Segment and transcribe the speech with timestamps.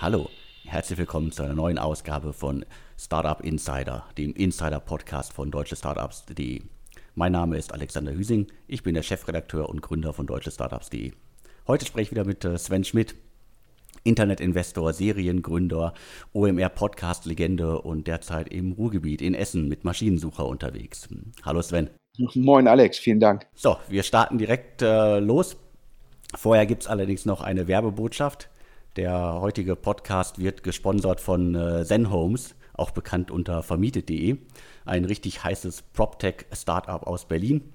[0.00, 0.30] Hallo,
[0.64, 2.64] herzlich willkommen zu einer neuen Ausgabe von
[2.98, 6.62] Startup Insider, dem Insider-Podcast von deutschestartups.de.
[7.14, 11.12] Mein Name ist Alexander Hüsing, ich bin der Chefredakteur und Gründer von deutschestartups.de.
[11.66, 13.16] Heute spreche ich wieder mit äh, Sven Schmidt,
[14.06, 15.92] Internetinvestor, Seriengründer,
[16.32, 21.08] OMR-Podcast-Legende und derzeit im Ruhrgebiet in Essen mit Maschinensucher unterwegs.
[21.44, 21.90] Hallo Sven.
[22.34, 23.46] Moin Alex, vielen Dank.
[23.54, 25.56] So, wir starten direkt äh, los.
[26.34, 28.48] Vorher gibt es allerdings noch eine Werbebotschaft.
[28.96, 34.38] Der heutige Podcast wird gesponsert von äh, Zen Homes, auch bekannt unter vermietet.de,
[34.86, 37.72] ein richtig heißes PropTech-Startup aus Berlin.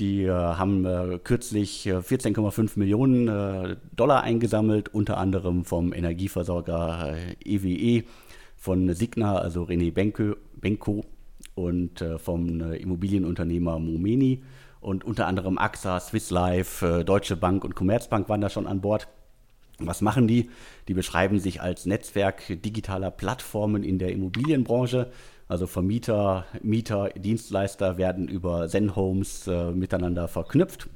[0.00, 7.14] Die äh, haben äh, kürzlich 14,5 äh, Millionen äh, Dollar eingesammelt, unter anderem vom Energieversorger
[7.44, 8.04] EWE, äh, e,
[8.56, 11.04] von Signa, also René Benko, Benko
[11.54, 14.42] und vom Immobilienunternehmer Momeni
[14.80, 19.06] und unter anderem AXA, Swiss Life, Deutsche Bank und Commerzbank waren da schon an Bord.
[19.78, 20.48] Was machen die?
[20.88, 25.10] Die beschreiben sich als Netzwerk digitaler Plattformen in der Immobilienbranche.
[25.48, 30.88] Also Vermieter, Mieter, Dienstleister werden über Zen Homes äh, miteinander verknüpft.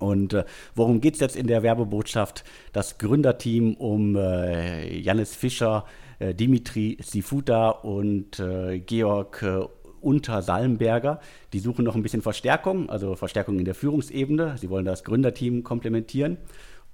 [0.00, 0.44] Und äh,
[0.74, 2.44] worum geht es jetzt in der Werbebotschaft?
[2.72, 5.84] Das Gründerteam um äh, Janis Fischer,
[6.18, 9.60] äh, Dimitri Sifuta und äh, Georg äh,
[10.00, 11.20] unter Salmberger.
[11.52, 14.56] Die suchen noch ein bisschen Verstärkung, also Verstärkung in der Führungsebene.
[14.56, 16.38] Sie wollen das Gründerteam komplementieren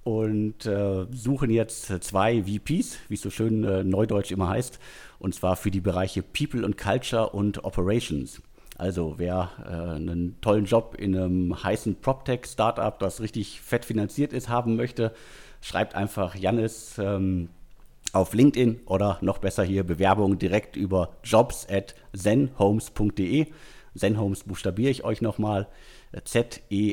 [0.05, 4.79] und äh, suchen jetzt zwei VPs, wie es so schön äh, neudeutsch immer heißt,
[5.17, 8.39] und zwar für die Bereiche People und Culture und Operations.
[8.77, 14.47] Also wer äh, einen tollen Job in einem heißen PropTech-Startup, das richtig fett finanziert ist,
[14.47, 15.11] haben möchte,
[15.59, 17.49] schreibt einfach Jannis ähm,
[18.13, 23.47] auf LinkedIn oder noch besser hier Bewerbung direkt über jobs at zenhomes.de.
[23.97, 25.67] Zenhomes buchstabiere ich euch nochmal.
[26.23, 26.85] Z-E-N-H-O-M-E-S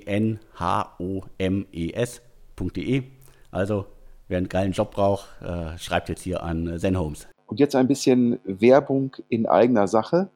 [2.63, 3.03] zenhomes.de.
[3.51, 3.87] Also,
[4.29, 7.29] wer einen geilen Job braucht, äh, schreibt jetzt hier an Zenhomes.
[7.47, 10.31] Und jetzt ein bisschen Werbung in eigener Sache.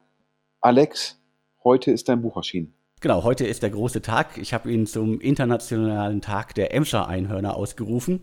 [0.61, 1.19] Alex,
[1.65, 2.75] heute ist dein Buch erschienen.
[3.01, 4.39] Genau, heute ist der große Tag.
[4.39, 8.23] Ich habe ihn zum internationalen Tag der Emscher Einhörner ausgerufen.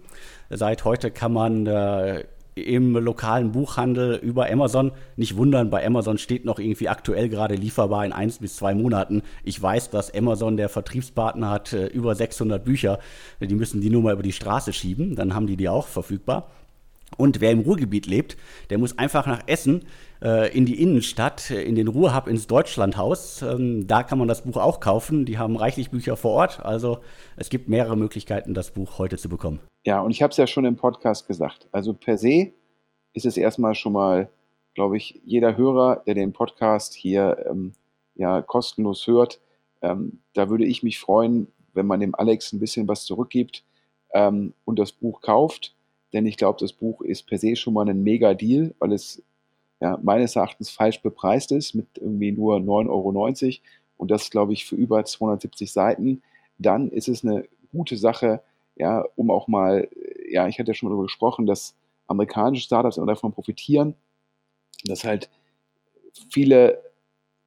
[0.50, 2.26] Seit heute kann man äh,
[2.56, 4.92] im lokalen Buchhandel über Amazon.
[5.16, 9.22] Nicht wundern, bei Amazon steht noch irgendwie aktuell gerade lieferbar in eins bis zwei Monaten.
[9.44, 13.00] Ich weiß, dass Amazon der Vertriebspartner hat äh, über 600 Bücher.
[13.40, 16.50] Die müssen die nur mal über die Straße schieben, dann haben die die auch verfügbar.
[17.18, 18.38] Und wer im Ruhrgebiet lebt,
[18.70, 19.86] der muss einfach nach Essen
[20.22, 23.42] äh, in die Innenstadt, äh, in den Ruhrhub, ins Deutschlandhaus.
[23.42, 25.26] Ähm, da kann man das Buch auch kaufen.
[25.26, 26.64] Die haben reichlich Bücher vor Ort.
[26.64, 27.00] Also
[27.36, 29.60] es gibt mehrere Möglichkeiten, das Buch heute zu bekommen.
[29.86, 31.68] Ja, und ich habe es ja schon im Podcast gesagt.
[31.72, 32.54] Also per se
[33.14, 34.30] ist es erstmal schon mal,
[34.74, 37.74] glaube ich, jeder Hörer, der den Podcast hier ähm,
[38.16, 39.40] ja kostenlos hört,
[39.82, 43.64] ähm, da würde ich mich freuen, wenn man dem Alex ein bisschen was zurückgibt
[44.14, 45.76] ähm, und das Buch kauft
[46.14, 49.22] denn ich glaube, das Buch ist per se schon mal ein mega Deal, weil es
[49.82, 53.62] ja, meines Erachtens falsch bepreist ist mit irgendwie nur 9,90 Euro
[53.98, 56.22] und das, glaube ich, für über 270 Seiten.
[56.58, 58.42] Dann ist es eine gute Sache,
[58.76, 59.90] ja, um auch mal,
[60.30, 61.76] ja, ich hatte ja schon mal darüber gesprochen, dass
[62.08, 63.96] amerikanische Startups immer davon profitieren,
[64.86, 65.30] dass halt
[66.30, 66.82] viele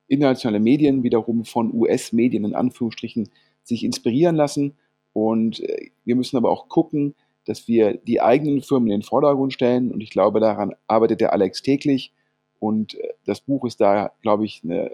[0.09, 3.29] internationale Medien wiederum von US-Medien in Anführungsstrichen
[3.63, 4.77] sich inspirieren lassen.
[5.13, 7.15] Und äh, wir müssen aber auch gucken,
[7.47, 9.93] dass wir die eigenen Firmen in den Vordergrund stellen.
[9.93, 12.13] Und ich glaube, daran arbeitet der Alex täglich.
[12.59, 14.91] Und äh, das Buch ist da, glaube ich, eine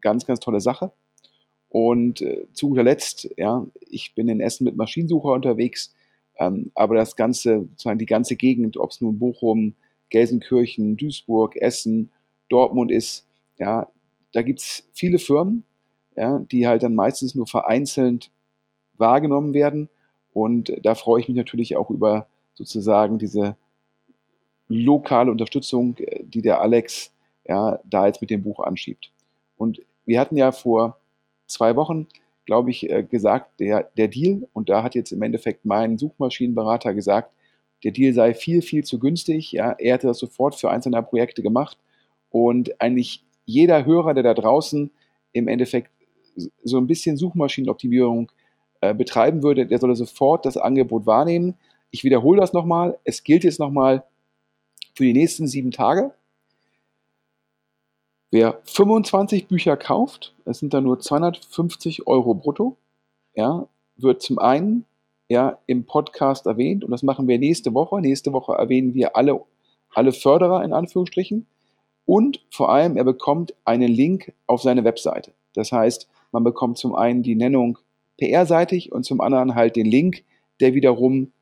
[0.00, 0.92] ganz, ganz tolle Sache.
[1.68, 5.94] Und äh, zu guter Letzt, ja, ich bin in Essen mit Maschinensucher unterwegs,
[6.36, 9.74] ähm, aber das ganze, sozusagen die ganze Gegend, ob es nun Bochum,
[10.08, 12.10] Gelsenkirchen, Duisburg, Essen,
[12.48, 13.26] Dortmund ist,
[13.58, 13.88] ja,
[14.32, 15.64] da gibt es viele Firmen,
[16.16, 18.32] ja, die halt dann meistens nur vereinzelt
[18.96, 19.88] wahrgenommen werden
[20.32, 23.56] und da freue ich mich natürlich auch über sozusagen diese
[24.68, 27.12] lokale Unterstützung, äh, die der Alex
[27.46, 29.10] ja, da jetzt mit dem Buch anschiebt.
[29.56, 30.98] Und wir hatten ja vor
[31.46, 32.06] zwei Wochen,
[32.46, 36.94] glaube ich, äh, gesagt, der, der Deal, und da hat jetzt im Endeffekt mein Suchmaschinenberater
[36.94, 37.32] gesagt,
[37.82, 39.52] der Deal sei viel, viel zu günstig.
[39.52, 41.78] Ja, er hätte das sofort für einzelne Projekte gemacht.
[42.30, 44.90] Und eigentlich jeder Hörer, der da draußen
[45.32, 45.90] im Endeffekt
[46.62, 48.30] so ein bisschen Suchmaschinenoptimierung
[48.80, 51.54] äh, betreiben würde, der solle sofort das Angebot wahrnehmen.
[51.90, 52.98] Ich wiederhole das nochmal.
[53.04, 54.04] Es gilt jetzt nochmal
[54.94, 56.12] für die nächsten sieben Tage.
[58.30, 62.76] Wer 25 Bücher kauft, es sind dann nur 250 Euro brutto,
[63.34, 63.66] ja,
[63.96, 64.84] wird zum einen
[65.28, 68.00] ja, im Podcast erwähnt und das machen wir nächste Woche.
[68.00, 69.40] Nächste Woche erwähnen wir alle
[69.92, 71.46] alle Förderer in Anführungsstrichen.
[72.06, 75.32] Und vor allem, er bekommt einen Link auf seine Webseite.
[75.54, 77.78] Das heißt, man bekommt zum einen die Nennung
[78.20, 80.24] PR-seitig und zum anderen halt den Link,
[80.60, 81.32] der wiederum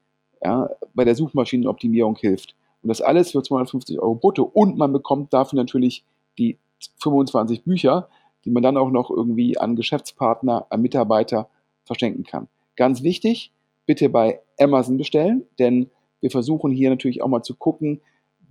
[0.42, 2.54] ja, bei der Suchmaschinenoptimierung hilft.
[2.82, 4.44] Und das alles für 250 Euro brutto.
[4.44, 6.04] Und man bekommt dafür natürlich
[6.38, 6.58] die
[7.02, 8.08] 25 Bücher,
[8.44, 11.48] die man dann auch noch irgendwie an Geschäftspartner, an Mitarbeiter
[11.84, 12.48] verschenken kann.
[12.76, 13.52] Ganz wichtig,
[13.86, 15.90] bitte bei Amazon bestellen, denn
[16.20, 18.00] wir versuchen hier natürlich auch mal zu gucken,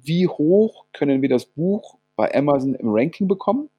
[0.01, 3.69] wie hoch können wir das Buch bei Amazon im Ranking bekommen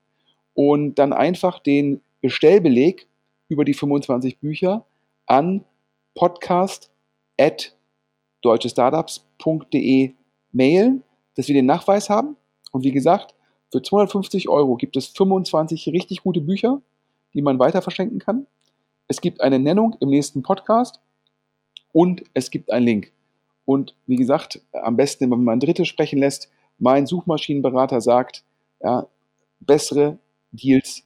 [0.55, 3.08] und dann einfach den Bestellbeleg
[3.49, 4.85] über die 25 Bücher
[5.27, 5.65] an
[6.15, 6.91] podcast
[7.39, 7.77] at
[8.43, 10.15] deutschestartups.de
[10.53, 11.03] mailen,
[11.35, 12.37] dass wir den Nachweis haben.
[12.73, 13.35] Und wie gesagt,
[13.71, 16.81] für 250 Euro gibt es 25 richtig gute Bücher,
[17.35, 18.47] die man weiter verschenken kann.
[19.07, 21.01] Es gibt eine Nennung im nächsten Podcast
[21.93, 23.13] und es gibt einen Link.
[23.65, 28.45] Und wie gesagt, am besten, wenn man ein Drittes sprechen lässt, mein Suchmaschinenberater sagt,
[28.81, 29.07] ja,
[29.61, 30.19] bessere
[30.53, 31.03] Deals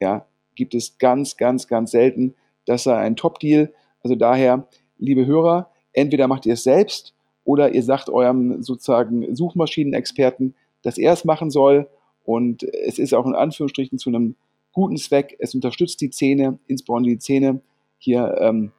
[0.00, 0.26] ja,
[0.56, 2.34] gibt es ganz, ganz, ganz selten.
[2.64, 3.72] Das sei ein Top-Deal.
[4.02, 4.66] Also daher,
[4.98, 7.14] liebe Hörer, entweder macht ihr es selbst
[7.44, 11.88] oder ihr sagt eurem sozusagen Suchmaschinenexperten, dass er es machen soll.
[12.24, 14.34] Und es ist auch in Anführungsstrichen zu einem
[14.72, 15.36] guten Zweck.
[15.38, 17.60] Es unterstützt die Zähne, insbesondere die Zähne
[17.98, 18.72] hier ähm,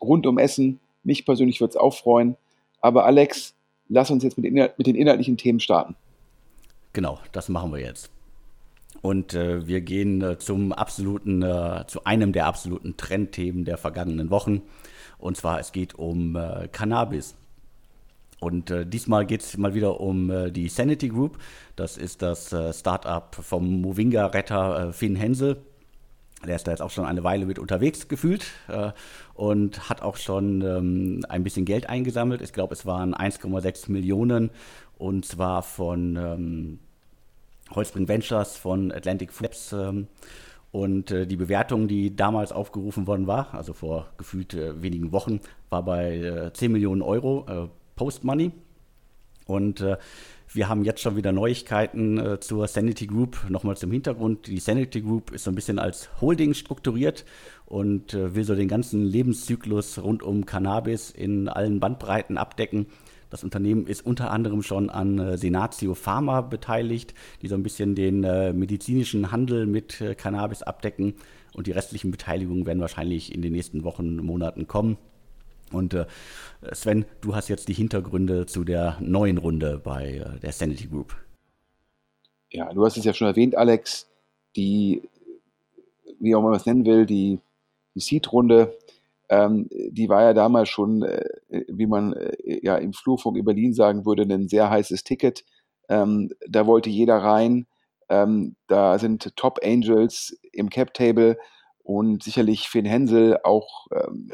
[0.00, 0.80] rund um Essen.
[1.02, 2.36] Mich persönlich würde es auch freuen.
[2.80, 3.54] Aber Alex,
[3.88, 5.96] lass uns jetzt mit, mit den inhaltlichen Themen starten.
[6.92, 8.10] Genau, das machen wir jetzt.
[9.00, 14.30] Und äh, wir gehen äh, zum absoluten, äh, zu einem der absoluten Trendthemen der vergangenen
[14.30, 14.62] Wochen.
[15.18, 17.36] Und zwar, es geht um äh, Cannabis.
[18.40, 21.38] Und äh, diesmal geht es mal wieder um äh, die Sanity Group.
[21.76, 25.58] Das ist das Startup vom Movinga-Retter Finn Hensel.
[26.46, 28.46] Der ist da jetzt auch schon eine Weile mit unterwegs gefühlt
[29.34, 32.42] und hat auch schon ähm, ein bisschen Geld eingesammelt.
[32.42, 34.50] Ich glaube, es waren 1,6 Millionen
[34.98, 36.78] und zwar von ähm,
[37.74, 39.72] Holzbring Ventures, von Atlantic Flaps.
[39.72, 40.08] Ähm,
[40.70, 45.40] und äh, die Bewertung, die damals aufgerufen worden war, also vor gefühlt äh, wenigen Wochen,
[45.70, 48.52] war bei äh, 10 Millionen Euro äh, Post-Money.
[49.46, 49.96] Und äh,
[50.52, 53.48] wir haben jetzt schon wieder Neuigkeiten äh, zur Sanity Group.
[53.48, 54.46] Nochmal zum Hintergrund.
[54.46, 57.24] Die Sanity Group ist so ein bisschen als Holding strukturiert
[57.64, 62.86] und will so den ganzen Lebenszyklus rund um Cannabis in allen Bandbreiten abdecken.
[63.30, 67.94] Das Unternehmen ist unter anderem schon an äh, Senatio Pharma beteiligt, die so ein bisschen
[67.94, 71.14] den äh, medizinischen Handel mit äh, Cannabis abdecken.
[71.54, 74.96] Und die restlichen Beteiligungen werden wahrscheinlich in den nächsten Wochen, Monaten kommen.
[75.72, 75.94] Und
[76.72, 81.14] Sven, du hast jetzt die Hintergründe zu der neuen Runde bei der Sanity Group.
[82.50, 84.08] Ja, du hast es ja schon erwähnt, Alex,
[84.56, 85.02] die,
[86.20, 87.38] wie auch immer man es nennen will, die,
[87.94, 88.78] die Seed-Runde
[89.28, 91.24] ähm, die war ja damals schon, äh,
[91.68, 95.44] wie man äh, ja im Flurfunk in Berlin sagen würde, ein sehr heißes Ticket.
[95.88, 97.66] Ähm, da wollte jeder rein.
[98.08, 101.38] Ähm, da sind Top Angels im Cap Table
[101.82, 103.86] und sicherlich Finn Hensel auch.
[103.92, 104.30] Ähm,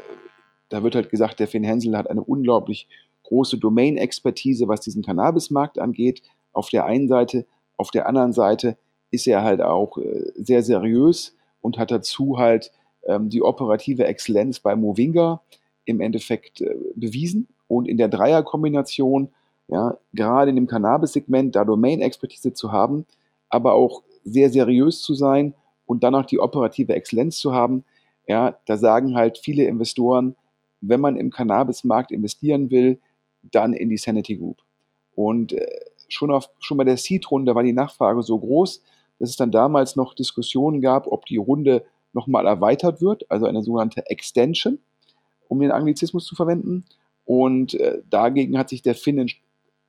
[0.69, 2.87] da wird halt gesagt, der Finn Hensel hat eine unglaublich
[3.23, 6.21] große Domain-Expertise, was diesen Cannabis-Markt angeht.
[6.53, 7.45] Auf der einen Seite,
[7.75, 8.77] auf der anderen Seite
[9.11, 12.71] ist er halt auch äh, sehr seriös und hat dazu halt
[13.19, 15.41] die operative Exzellenz bei Movinga
[15.85, 17.47] im Endeffekt äh, bewiesen.
[17.67, 19.29] Und in der Dreierkombination,
[19.67, 23.05] ja, gerade in dem Cannabis-Segment, da Domain-Expertise zu haben,
[23.49, 25.53] aber auch sehr seriös zu sein
[25.85, 27.83] und dann auch die operative Exzellenz zu haben,
[28.27, 30.35] ja, da sagen halt viele Investoren,
[30.81, 32.99] wenn man im Cannabis-Markt investieren will,
[33.43, 34.57] dann in die Sanity Group.
[35.15, 35.67] Und äh,
[36.07, 38.81] schon, auf, schon bei der Seed-Runde war die Nachfrage so groß,
[39.19, 41.85] dass es dann damals noch Diskussionen gab, ob die Runde
[42.15, 44.79] nochmal erweitert wird, also eine sogenannte Extension,
[45.47, 46.85] um den Anglizismus zu verwenden.
[47.25, 49.29] Und äh, dagegen hat sich der Finn,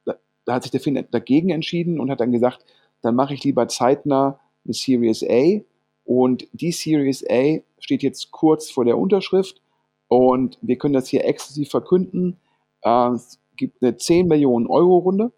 [0.05, 2.65] da hat sich der Finn dagegen entschieden und hat dann gesagt,
[3.03, 5.61] dann mache ich lieber zeitnah eine Series A.
[6.05, 9.63] Und die Series A steht jetzt kurz vor der Unterschrift
[10.09, 12.39] und wir können das hier exklusiv verkünden.
[12.83, 15.33] Äh, es gibt eine 10 Millionen Euro Runde.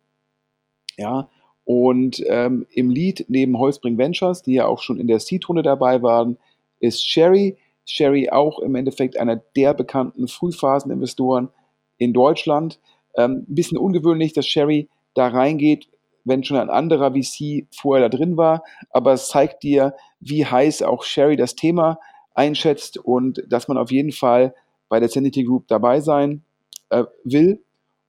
[0.97, 1.29] Ja,
[1.65, 6.01] und ähm, im Lead neben Holzbring Ventures, die ja auch schon in der Seed-Runde dabei
[6.01, 6.39] waren,
[6.81, 7.57] ist Sherry.
[7.87, 11.49] Sherry auch im Endeffekt einer der bekannten Frühphaseninvestoren
[11.97, 12.81] in Deutschland.
[13.17, 15.89] Ähm, ein bisschen ungewöhnlich, dass Sherry da reingeht,
[16.25, 18.63] wenn schon ein anderer VC vorher da drin war.
[18.91, 21.99] Aber es zeigt dir, wie heiß auch Sherry das Thema
[22.35, 24.55] einschätzt und dass man auf jeden Fall
[24.89, 26.43] bei der Sanity Group dabei sein
[26.91, 27.63] äh, will.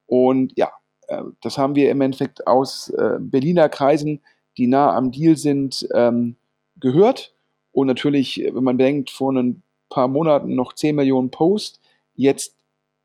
[0.06, 0.70] Und ja,
[1.08, 4.20] äh, das haben wir im Endeffekt aus äh, Berliner Kreisen,
[4.56, 6.36] die nah am Deal sind, ähm,
[6.78, 7.34] gehört.
[7.72, 11.80] Und natürlich, wenn man denkt, vor ein paar Monaten noch 10 Millionen Post,
[12.14, 12.54] jetzt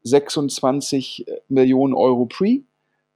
[0.03, 2.61] 26 Millionen Euro Pre.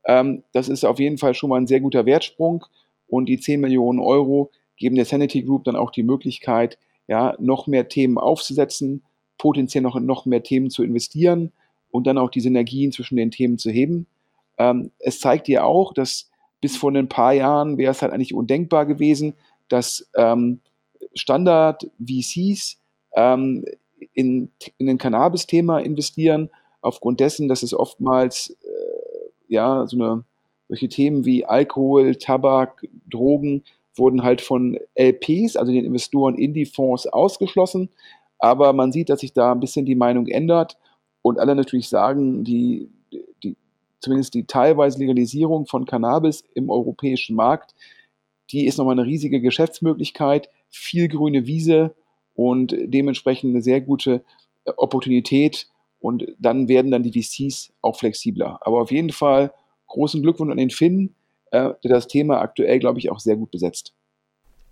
[0.06, 2.65] Ähm, das ist auf jeden Fall schon mal ein sehr guter Wertsprung
[3.08, 6.77] und die 10 Millionen Euro geben der Sanity Group dann auch die Möglichkeit,
[7.08, 9.03] ja, noch mehr Themen aufzusetzen,
[9.38, 11.51] potenziell noch, noch mehr Themen zu investieren
[11.91, 14.08] und dann auch die Synergien zwischen den Themen zu heben.
[14.58, 16.29] Ähm, es zeigt dir auch, dass
[16.62, 19.34] bis vor ein paar Jahren wäre es halt eigentlich undenkbar gewesen,
[19.70, 20.60] dass ähm,
[21.16, 22.78] Standard-VCs
[23.16, 23.66] ähm,
[24.13, 26.50] in, in ein Cannabis-Thema investieren,
[26.82, 30.24] aufgrund dessen, dass es oftmals äh, ja so eine
[30.70, 33.63] solche Themen wie Alkohol, Tabak, Drogen
[33.96, 37.89] wurden halt von LPs, also den Investoren in die Fonds ausgeschlossen.
[38.38, 40.78] Aber man sieht, dass sich da ein bisschen die Meinung ändert
[41.22, 42.89] und alle natürlich sagen, die,
[43.44, 43.58] die,
[44.00, 47.75] zumindest die teilweise Legalisierung von Cannabis im europäischen Markt,
[48.51, 51.96] die ist nochmal eine riesige Geschäftsmöglichkeit, viel grüne Wiese
[52.34, 54.24] und dementsprechend eine sehr gute
[54.66, 55.68] äh, Opportunität.
[56.00, 58.60] Und dann werden dann die VCs auch flexibler.
[58.62, 59.54] Aber auf jeden Fall
[59.88, 61.16] großen Glückwunsch an den Finn,
[61.52, 63.94] äh, der das Thema aktuell, glaube ich, auch sehr gut besetzt.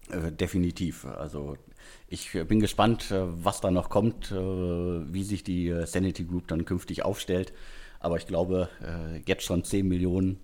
[0.10, 1.04] Äh, definitiv.
[1.04, 1.58] Also
[2.08, 7.52] ich bin gespannt, was da noch kommt, wie sich die Sanity Group dann künftig aufstellt.
[8.00, 8.70] Aber ich glaube,
[9.26, 10.40] jetzt schon 10 Millionen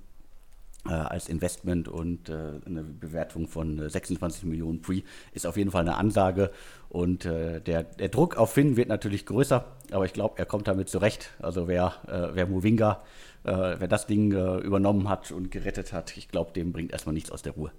[0.90, 5.82] als Investment und äh, eine Bewertung von 26 äh, Millionen Pre ist auf jeden Fall
[5.82, 6.52] eine Ansage.
[6.90, 10.68] Und äh, der, der Druck auf Finn wird natürlich größer, aber ich glaube, er kommt
[10.68, 11.32] damit zurecht.
[11.40, 13.02] Also wer, äh, wer Movinga,
[13.44, 17.32] äh, wer das Ding übernommen hat und gerettet hat, ich glaube, dem bringt erstmal nichts
[17.32, 17.72] aus der Ruhe.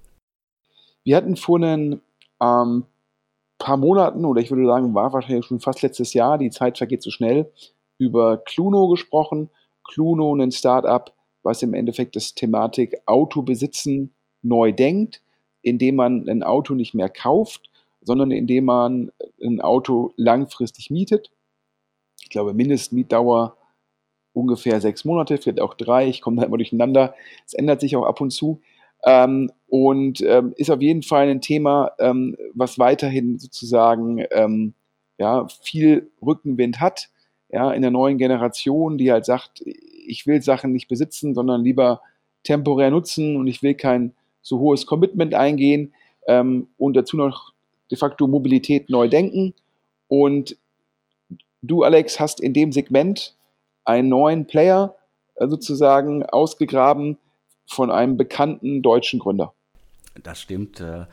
[1.04, 2.00] Wir hatten vor ein
[2.40, 2.84] ähm,
[3.58, 7.02] paar Monaten, oder ich würde sagen, war wahrscheinlich schon fast letztes Jahr, die Zeit vergeht
[7.02, 7.52] so schnell,
[7.98, 9.50] über Cluno gesprochen.
[9.84, 11.13] Cluno, ein Startup,
[11.44, 15.22] was im Endeffekt das Thematik Auto besitzen neu denkt,
[15.62, 17.70] indem man ein Auto nicht mehr kauft,
[18.00, 21.30] sondern indem man ein Auto langfristig mietet.
[22.22, 23.56] Ich glaube, Mindestmietdauer
[24.32, 26.08] ungefähr sechs Monate, vielleicht auch drei.
[26.08, 27.14] Ich komme da immer durcheinander.
[27.46, 28.60] Es ändert sich auch ab und zu.
[29.06, 34.74] Ähm, und ähm, ist auf jeden Fall ein Thema, ähm, was weiterhin sozusagen ähm,
[35.18, 37.10] ja, viel Rückenwind hat.
[37.50, 39.62] Ja, in der neuen Generation, die halt sagt,
[40.06, 42.00] ich will Sachen nicht besitzen, sondern lieber
[42.42, 45.94] temporär nutzen und ich will kein so hohes Commitment eingehen
[46.26, 47.52] ähm, und dazu noch
[47.90, 49.54] de facto Mobilität neu denken.
[50.08, 50.56] Und
[51.62, 53.34] du, Alex, hast in dem Segment
[53.84, 54.96] einen neuen Player
[55.36, 57.18] äh, sozusagen ausgegraben
[57.66, 59.54] von einem bekannten deutschen Gründer.
[60.22, 60.80] Das stimmt.
[60.80, 61.06] Äh,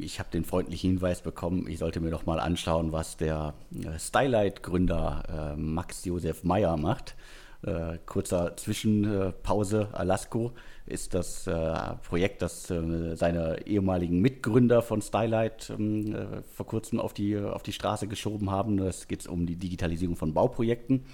[0.00, 3.98] ich habe den freundlichen Hinweis bekommen, ich sollte mir doch mal anschauen, was der äh,
[3.98, 7.14] Stylight-Gründer Max Josef Meyer macht.
[7.62, 10.52] Äh, kurzer Zwischenpause, Alasko
[10.86, 11.74] ist das äh,
[12.08, 17.64] Projekt, das äh, seine ehemaligen Mitgründer von Stylight ähm, äh, vor kurzem auf die, auf
[17.64, 18.78] die Straße geschoben haben.
[18.78, 21.04] Es geht um die Digitalisierung von Bauprojekten.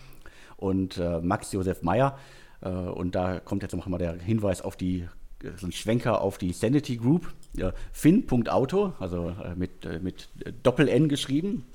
[0.58, 2.18] Und äh, Max Josef Meyer,
[2.60, 5.08] äh, und da kommt jetzt noch mal der Hinweis auf die
[5.56, 7.30] so ein Schwenker auf die Sanity Group,
[7.92, 10.30] fin.auto, also mit, mit
[10.62, 11.66] Doppel-N geschrieben,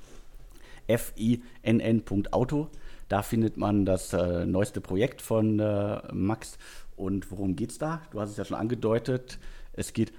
[0.88, 2.70] F-I-N-N.auto
[3.10, 6.58] da findet man das äh, neueste Projekt von äh, Max.
[6.96, 8.02] Und worum geht es da?
[8.12, 9.40] Du hast es ja schon angedeutet.
[9.74, 10.14] Es geht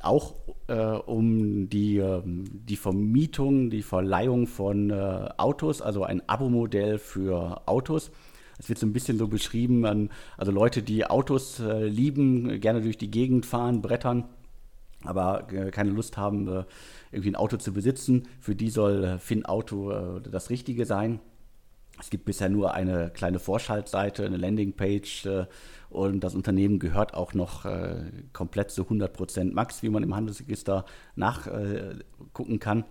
[0.00, 0.34] auch
[0.68, 7.62] äh, um die, ähm, die Vermietung, die Verleihung von äh, Autos, also ein Abo-Modell für
[7.66, 8.12] Autos.
[8.58, 12.96] Es wird so ein bisschen so beschrieben, also Leute, die Autos äh, lieben, gerne durch
[12.96, 14.24] die Gegend fahren, brettern,
[15.04, 16.64] aber äh, keine Lust haben,
[17.12, 18.28] irgendwie ein Auto zu besitzen.
[18.40, 21.20] Für die soll Finn Auto das Richtige sein.
[21.98, 25.46] Es gibt bisher nur eine kleine Vorschaltseite, eine Landingpage äh,
[25.88, 30.84] und das Unternehmen gehört auch noch äh, komplett zu 100% Max, wie man im Handelsregister
[31.14, 32.84] nachgucken äh, kann.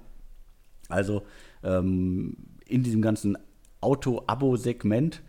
[0.89, 1.23] Also
[1.63, 3.37] ähm, in diesem ganzen
[3.81, 5.21] Auto-Abo-Segment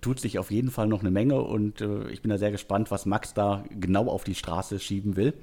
[0.00, 1.80] tut sich auf jeden Fall noch eine Menge und
[2.10, 5.34] ich bin da sehr gespannt, was Max da genau auf die Straße schieben will.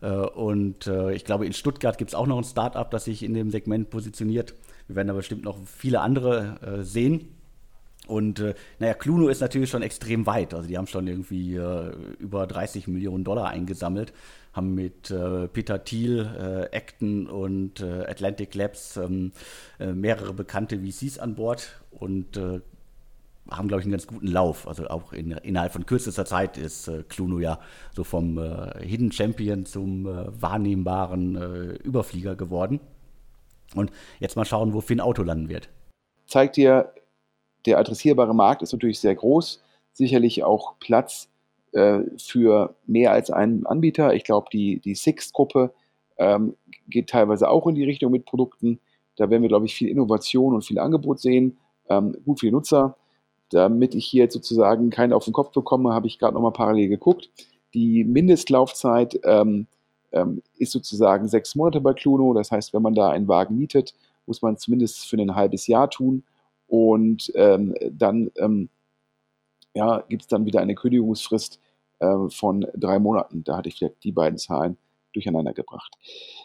[0.00, 3.50] Und ich glaube, in Stuttgart gibt es auch noch ein Startup, das sich in dem
[3.50, 4.54] Segment positioniert.
[4.86, 7.28] Wir werden da bestimmt noch viele andere äh, sehen.
[8.06, 10.52] Und äh, naja, Cluno ist natürlich schon extrem weit.
[10.52, 14.12] Also die haben schon irgendwie äh, über 30 Millionen Dollar eingesammelt,
[14.52, 19.32] haben mit äh, Peter Thiel, äh, Acton und äh, Atlantic Labs ähm,
[19.78, 22.38] äh, mehrere bekannte VCs an Bord und
[23.50, 24.66] haben, glaube ich, einen ganz guten Lauf.
[24.66, 27.58] Also auch in, innerhalb von kürzester Zeit ist äh, Cluno ja
[27.94, 28.40] so vom
[28.80, 32.80] Hidden Champion zum wahrnehmbaren Überflieger geworden.
[33.74, 33.90] Und
[34.20, 35.68] jetzt mal schauen, wo Finn Auto landen wird.
[36.26, 36.92] Zeigt dir,
[37.66, 39.62] der adressierbare Markt ist natürlich sehr groß,
[39.92, 41.28] sicherlich auch Platz
[41.72, 44.14] äh, für mehr als einen Anbieter.
[44.14, 45.72] Ich glaube, die, die Sixt-Gruppe
[46.18, 46.56] ähm,
[46.88, 48.80] geht teilweise auch in die Richtung mit Produkten.
[49.16, 52.52] Da werden wir, glaube ich, viel Innovation und viel Angebot sehen, ähm, gut für die
[52.52, 52.96] Nutzer.
[53.50, 57.30] damit ich hier sozusagen keinen auf den Kopf bekomme, habe ich gerade nochmal parallel geguckt.
[57.72, 59.66] Die Mindestlaufzeit ähm,
[60.14, 62.32] ähm, ist sozusagen sechs Monate bei Cluno.
[62.32, 63.94] Das heißt, wenn man da einen Wagen mietet,
[64.26, 66.22] muss man zumindest für ein halbes Jahr tun.
[66.66, 68.70] Und ähm, dann ähm,
[69.74, 71.60] ja, gibt es dann wieder eine Kündigungsfrist
[71.98, 73.44] äh, von drei Monaten.
[73.44, 74.78] Da hatte ich vielleicht die beiden Zahlen
[75.12, 75.96] durcheinander gebracht.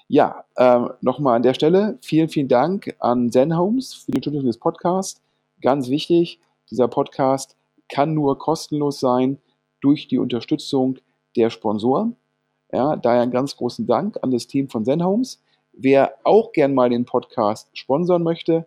[0.08, 4.48] Ja, äh, nochmal an der Stelle vielen, vielen Dank an Zen Homes für die Unterstützung
[4.48, 5.22] des Podcasts.
[5.62, 7.56] Ganz wichtig, dieser Podcast
[7.88, 9.40] kann nur kostenlos sein
[9.82, 11.00] durch die Unterstützung
[11.36, 12.16] der Sponsoren.
[12.72, 15.42] Ja, daher einen ganz großen Dank an das Team von Zen Homes.
[15.74, 18.66] Wer auch gern mal den Podcast sponsern möchte,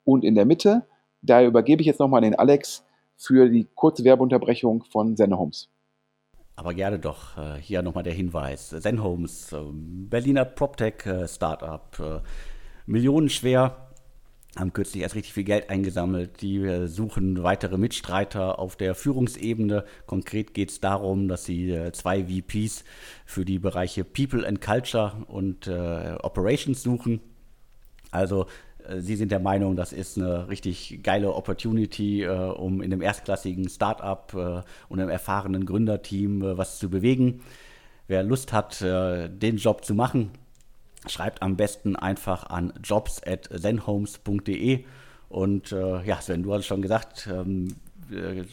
[0.04, 0.88] und in der Mitte.
[1.22, 2.84] Daher übergebe ich jetzt nochmal den Alex
[3.16, 5.71] für die kurze Werbeunterbrechung von Senne Homes.
[6.62, 7.38] Aber gerne doch.
[7.40, 8.70] Äh, hier nochmal der Hinweis.
[8.70, 12.20] Zen Homes, ähm, Berliner PropTech äh, äh,
[12.86, 13.90] millionenschwer,
[14.56, 16.44] haben kürzlich erst richtig viel Geld eingesammelt.
[16.44, 19.86] Die suchen weitere Mitstreiter auf der Führungsebene.
[20.06, 22.84] Konkret geht es darum, dass sie zwei VPs
[23.26, 27.22] für die Bereiche People and Culture und Operations suchen.
[28.12, 28.46] Also
[29.00, 33.70] Sie sind der Meinung, das ist eine richtig geile Opportunity, äh, um in einem erstklassigen
[33.70, 37.42] Startup äh, und einem erfahrenen Gründerteam äh, was zu bewegen.
[38.08, 40.32] Wer Lust hat, äh, den Job zu machen,
[41.08, 44.86] schreibt am besten einfach an jobs@zenhomes.de.
[45.30, 47.70] Und äh, ja, Sven, du hast schon gesagt, ähm,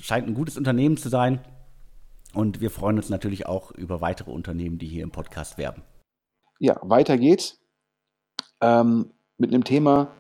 [0.01, 1.41] scheint ein gutes Unternehmen zu sein.
[2.35, 5.83] Und wir freuen uns natürlich auch über weitere Unternehmen, die hier im Podcast werben.
[6.61, 7.61] Ja, weiter geht's
[8.61, 10.13] ähm, mit einem Thema,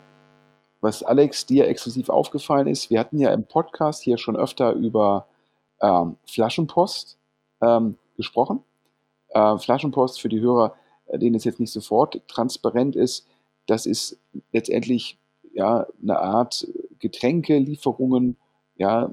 [0.80, 2.90] was Alex dir exklusiv aufgefallen ist.
[2.90, 5.26] Wir hatten ja im Podcast hier schon öfter über
[5.80, 7.18] ähm, Flaschenpost
[7.60, 8.62] ähm, gesprochen.
[9.30, 10.74] Äh, Flaschenpost für die Hörer,
[11.06, 13.26] äh, denen es jetzt nicht sofort transparent ist,
[13.66, 14.18] das ist
[14.52, 15.18] letztendlich
[15.52, 16.66] ja eine Art
[17.00, 18.36] Getränkelieferungen
[18.76, 19.10] ja,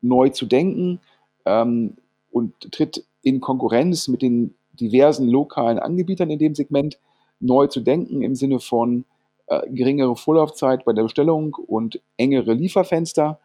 [0.00, 1.00] neu zu denken
[1.44, 1.96] ähm,
[2.30, 6.98] und tritt in Konkurrenz mit den diversen lokalen Anbietern in dem Segment
[7.40, 9.04] neu zu denken im Sinne von
[9.48, 13.38] äh, geringere Vorlaufzeit bei der Bestellung und engere Lieferfenster.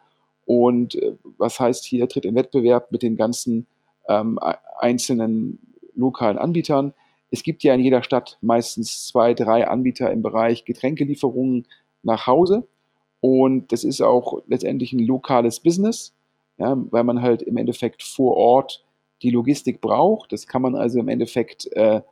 [0.46, 3.66] Und äh, was heißt hier, tritt in Wettbewerb mit den ganzen
[4.08, 4.38] ähm,
[4.78, 5.58] einzelnen
[5.94, 6.92] lokalen Anbietern.
[7.30, 11.66] Es gibt ja in jeder Stadt meistens zwei, drei Anbieter im Bereich Getränkelieferungen
[12.02, 12.66] nach Hause.
[13.20, 16.14] Und das ist auch letztendlich ein lokales Business,
[16.58, 18.84] ja, weil man halt im Endeffekt vor Ort
[19.22, 20.32] die Logistik braucht.
[20.32, 22.02] Das kann man also im Endeffekt äh,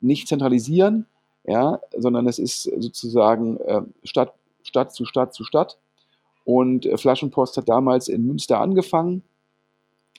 [0.00, 1.06] nicht zentralisieren,
[1.44, 5.78] ja, sondern es ist sozusagen äh, Stadt, Stadt zu Stadt zu Stadt.
[6.44, 9.22] Und äh, Flaschenpost hat damals in Münster angefangen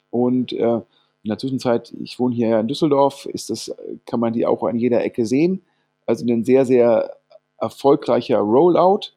[0.09, 0.81] und äh,
[1.25, 4.77] in der Zwischenzeit, ich wohne hier in Düsseldorf, ist das, kann man die auch an
[4.77, 5.63] jeder Ecke sehen.
[6.05, 7.17] Also ein sehr, sehr
[7.57, 9.11] erfolgreicher Rollout.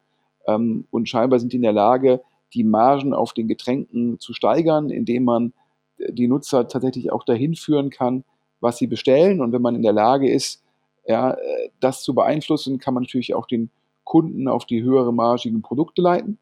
[0.46, 2.22] Ähm, und scheinbar sind die in der Lage,
[2.54, 5.52] die Margen auf den Getränken zu steigern, indem man
[6.08, 8.24] die Nutzer tatsächlich auch dahin führen kann,
[8.60, 9.40] was sie bestellen.
[9.40, 10.62] Und wenn man in der Lage ist,
[11.08, 13.70] ja, äh, das zu beeinflussen, kann man natürlich auch den
[14.04, 16.38] Kunden auf die höhere margigen Produkte leiten.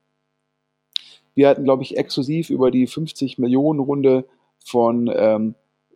[1.35, 4.27] Wir hatten, glaube ich, exklusiv über die 50 Millionen Runde
[4.65, 5.55] von, ähm,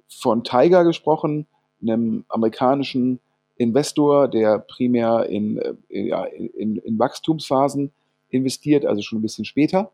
[0.08, 1.46] von Tiger gesprochen,
[1.82, 3.20] einem amerikanischen
[3.56, 7.90] Investor, der primär in, äh, in, in, Wachstumsphasen
[8.28, 9.90] investiert, also schon ein bisschen später.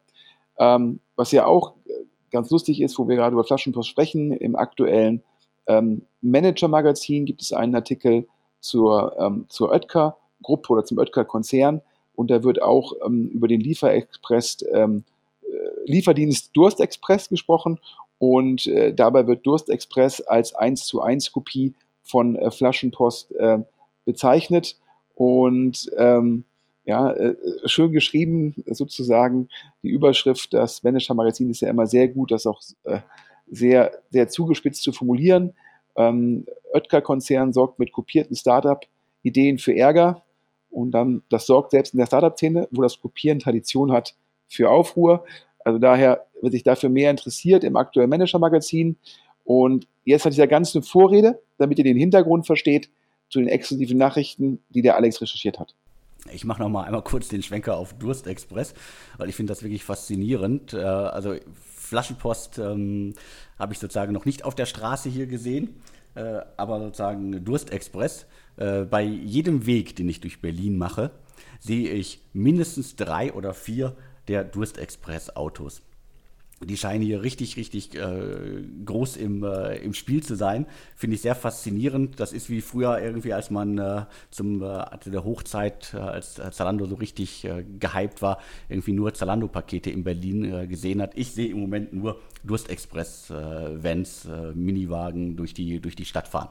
[0.59, 1.93] Ähm, was ja auch äh,
[2.31, 5.23] ganz lustig ist, wo wir gerade über Flaschenpost sprechen, im aktuellen
[5.67, 8.27] ähm, Manager-Magazin gibt es einen Artikel
[8.61, 11.83] zur, ähm, zur Oetker-Gruppe oder zum Oetker-Konzern.
[12.15, 15.05] Und da wird auch ähm, über den Lieferexpress, ähm,
[15.43, 15.47] äh,
[15.85, 17.79] Lieferdienst Durstexpress gesprochen.
[18.19, 23.59] Und äh, dabei wird Durstexpress als 1 zu 1 Kopie von äh, Flaschenpost äh,
[24.05, 24.77] bezeichnet.
[25.15, 26.45] Und ähm,
[26.87, 29.49] ja, äh, schön geschrieben sozusagen.
[29.83, 33.01] Die Überschrift, das Manager Magazin ist ja immer sehr gut, das auch äh,
[33.49, 35.53] sehr, sehr zugespitzt zu formulieren.
[35.97, 40.23] Ähm, Oetker-Konzern sorgt mit kopierten Startup-Ideen für Ärger
[40.71, 44.15] und dann, das sorgt selbst in der Startup-Szene, wo das Kopieren Tradition hat,
[44.49, 45.25] für Aufruhr.
[45.65, 48.97] Also daher, wer sich dafür mehr interessiert, im aktuellen Manager-Magazin.
[49.45, 52.91] Und jetzt hat dieser ganze Vorrede, damit ihr den Hintergrund versteht,
[53.31, 55.75] zu den exklusiven Nachrichten, die der Alex recherchiert hat.
[56.33, 58.75] Ich mache noch mal einmal kurz den Schwenker auf Durstexpress,
[59.19, 60.73] weil ich finde das wirklich faszinierend.
[60.73, 63.15] Äh, also Flaschenpost ähm,
[63.59, 65.77] habe ich sozusagen noch nicht auf der Straße hier gesehen,
[66.15, 68.27] äh, aber sozusagen Durstexpress.
[68.57, 71.11] Äh, bei jedem Weg, den ich durch Berlin mache,
[71.61, 73.97] sehe ich mindestens drei oder vier
[74.29, 75.83] der Durstexpress-Autos
[76.65, 80.67] die scheinen hier richtig, richtig äh, groß im, äh, im Spiel zu sein.
[80.95, 82.19] Finde ich sehr faszinierend.
[82.19, 86.87] Das ist wie früher irgendwie, als man äh, zum äh, der Hochzeit, äh, als Zalando
[86.87, 88.39] so richtig äh, gehypt war,
[88.71, 91.13] irgendwie nur Zalando-Pakete in Berlin äh, gesehen hat.
[91.15, 96.49] Ich sehe im Moment nur Durstexpress-Vans, Miniwagen durch die, durch die Stadt fahren.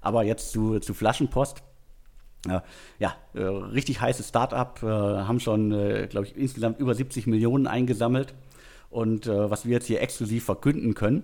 [0.00, 1.62] Aber jetzt zu, zu Flaschenpost.
[2.98, 5.70] ja, richtig heißes Start-up, haben schon,
[6.08, 8.34] glaube ich, insgesamt über 70 Millionen eingesammelt.
[8.90, 11.22] Und äh, was wir jetzt hier exklusiv verkünden können,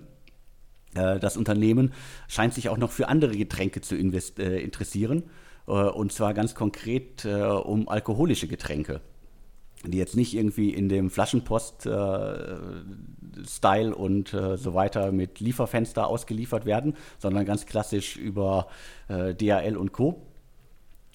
[0.95, 1.93] äh, das Unternehmen
[2.27, 5.23] scheint sich auch noch für andere Getränke zu äh, interessieren.
[5.67, 9.01] Äh, und zwar ganz konkret äh, um alkoholische Getränke
[9.85, 16.95] die jetzt nicht irgendwie in dem Flaschenpost-Style äh, und so weiter mit Lieferfenster ausgeliefert werden,
[17.19, 18.69] sondern ganz klassisch über
[19.07, 20.23] DHL und Co.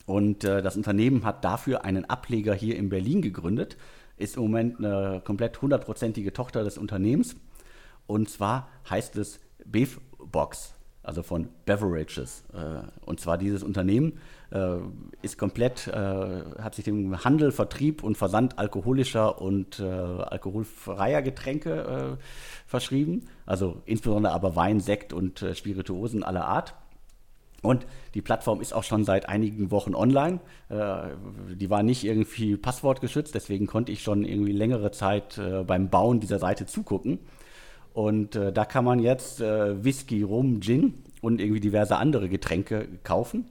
[0.06, 3.76] Und das Unternehmen hat dafür einen Ableger hier in Berlin gegründet,
[4.22, 7.36] ist im Moment eine komplett hundertprozentige Tochter des Unternehmens.
[8.06, 12.44] Und zwar heißt es Bevbox, also von Beverages.
[12.52, 14.18] Äh, und zwar dieses Unternehmen
[14.50, 14.76] äh,
[15.22, 22.18] ist komplett, äh, hat sich dem Handel, Vertrieb und Versand alkoholischer und alkoholfreier Getränke
[22.66, 23.28] verschrieben.
[23.46, 26.74] Also insbesondere aber Wein, Sekt und Spirituosen aller Art.
[27.62, 30.40] Und die Plattform ist auch schon seit einigen Wochen online.
[30.68, 31.10] Äh,
[31.54, 36.18] die war nicht irgendwie passwortgeschützt, deswegen konnte ich schon irgendwie längere Zeit äh, beim Bauen
[36.18, 37.20] dieser Seite zugucken.
[37.94, 43.44] Und äh, da kann man jetzt Whisky, Rum, Gin und irgendwie diverse andere Getränke kaufen.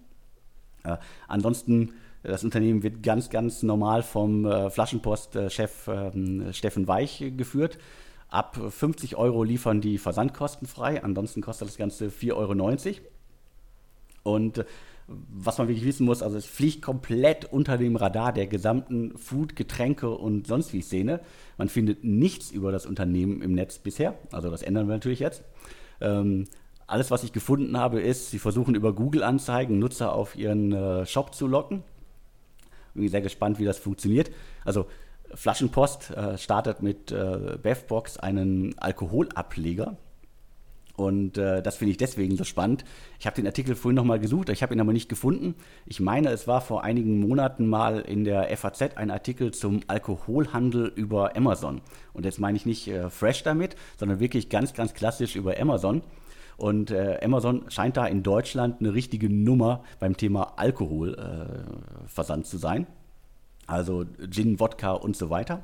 [1.27, 1.93] ansonsten,
[2.23, 7.77] das Unternehmen wird ganz, ganz normal vom Flaschenpost-Chef ähm, Steffen Weich geführt.
[8.29, 13.10] Ab 50 Euro liefern die Versandkosten frei, ansonsten kostet das Ganze 4,90 Euro.
[14.23, 14.65] Und äh,
[15.07, 19.55] was man wirklich wissen muss, also es fliegt komplett unter dem Radar der gesamten Food,
[19.55, 21.19] Getränke und sonst wie Szene.
[21.57, 24.15] Man findet nichts über das Unternehmen im Netz bisher.
[24.31, 25.43] Also das ändern wir natürlich jetzt.
[25.99, 26.45] Ähm,
[26.87, 31.33] alles, was ich gefunden habe, ist, sie versuchen über Google-Anzeigen Nutzer auf ihren äh, Shop
[31.33, 31.83] zu locken.
[32.93, 34.31] Bin sehr gespannt, wie das funktioniert.
[34.65, 34.87] Also
[35.33, 39.95] Flaschenpost äh, startet mit äh, Bevbox einen Alkoholableger.
[41.01, 42.85] Und äh, das finde ich deswegen so spannend.
[43.19, 45.55] Ich habe den Artikel vorhin nochmal gesucht, ich habe ihn aber nicht gefunden.
[45.87, 50.91] Ich meine, es war vor einigen Monaten mal in der FAZ ein Artikel zum Alkoholhandel
[50.95, 51.81] über Amazon.
[52.13, 56.03] Und jetzt meine ich nicht äh, fresh damit, sondern wirklich ganz, ganz klassisch über Amazon.
[56.55, 62.59] Und äh, Amazon scheint da in Deutschland eine richtige Nummer beim Thema Alkoholversand äh, zu
[62.59, 62.85] sein.
[63.65, 65.63] Also Gin, Wodka und so weiter.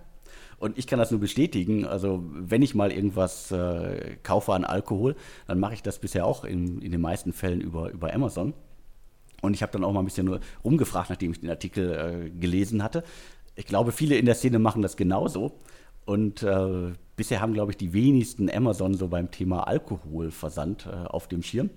[0.60, 1.86] Und ich kann das nur bestätigen.
[1.86, 5.16] Also, wenn ich mal irgendwas äh, kaufe an Alkohol,
[5.46, 8.54] dann mache ich das bisher auch in, in den meisten Fällen über, über Amazon.
[9.42, 12.82] Und ich habe dann auch mal ein bisschen rumgefragt, nachdem ich den Artikel äh, gelesen
[12.82, 13.04] hatte.
[13.56, 15.60] Ich glaube, viele in der Szene machen das genauso.
[16.06, 21.28] Und äh, bisher haben, glaube ich, die wenigsten Amazon so beim Thema Alkoholversand äh, auf
[21.28, 21.70] dem Schirm.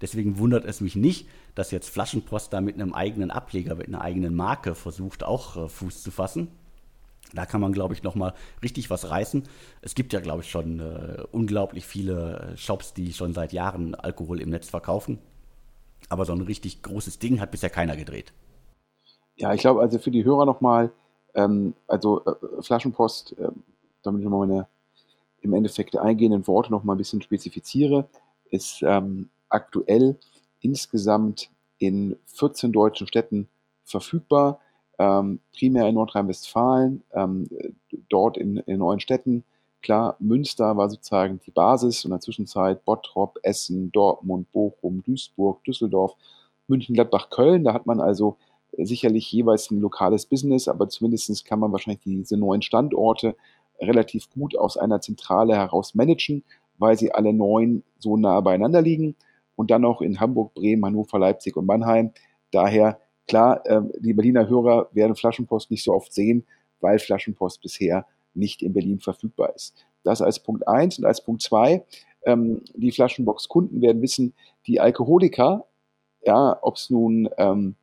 [0.00, 4.02] Deswegen wundert es mich nicht, dass jetzt Flaschenpost da mit einem eigenen Ableger, mit einer
[4.02, 6.48] eigenen Marke versucht, auch äh, Fuß zu fassen.
[7.34, 9.42] Da kann man, glaube ich, noch mal richtig was reißen.
[9.82, 14.40] Es gibt ja, glaube ich, schon äh, unglaublich viele Shops, die schon seit Jahren Alkohol
[14.40, 15.18] im Netz verkaufen.
[16.08, 18.32] Aber so ein richtig großes Ding hat bisher keiner gedreht.
[19.36, 20.90] Ja, ich glaube, also für die Hörer nochmal,
[21.34, 23.48] ähm, also äh, Flaschenpost, äh,
[24.02, 24.66] damit ich nochmal meine
[25.40, 28.08] im Endeffekt eingehenden Worte nochmal ein bisschen spezifiziere,
[28.50, 30.16] ist ähm, aktuell
[30.60, 33.48] insgesamt in 14 deutschen Städten
[33.84, 34.60] verfügbar
[34.98, 37.48] ähm, primär in Nordrhein-Westfalen, ähm,
[38.08, 39.44] dort in, in neuen Städten.
[39.80, 45.62] Klar, Münster war sozusagen die Basis und in der Zwischenzeit Bottrop, Essen, Dortmund, Bochum, Duisburg,
[45.64, 46.14] Düsseldorf,
[46.66, 47.64] München, Gladbach, Köln.
[47.64, 48.36] Da hat man also
[48.76, 53.36] sicherlich jeweils ein lokales Business, aber zumindest kann man wahrscheinlich diese neuen Standorte
[53.80, 56.42] relativ gut aus einer Zentrale heraus managen,
[56.78, 59.14] weil sie alle neun so nah beieinander liegen
[59.56, 62.12] und dann noch in Hamburg, Bremen, Hannover, Leipzig und Mannheim.
[62.50, 66.44] Daher Klar, ähm, die Berliner Hörer werden Flaschenpost nicht so oft sehen,
[66.80, 69.86] weil Flaschenpost bisher nicht in Berlin verfügbar ist.
[70.02, 71.84] Das als Punkt eins und als Punkt zwei
[72.24, 74.34] ähm, die Flaschenbox-Kunden werden wissen,
[74.66, 75.66] die Alkoholiker,
[76.24, 77.74] ja, ob es nun ähm,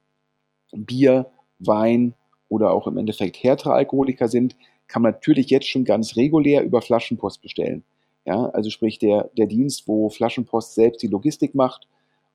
[0.74, 1.28] Bier,
[1.60, 2.16] Wein
[2.50, 4.56] oder auch im Endeffekt härtere Alkoholiker sind,
[4.88, 7.84] kann man natürlich jetzt schon ganz regulär über Flaschenpost bestellen.
[8.26, 11.88] Ja, also sprich der, der Dienst, wo Flaschenpost selbst die Logistik macht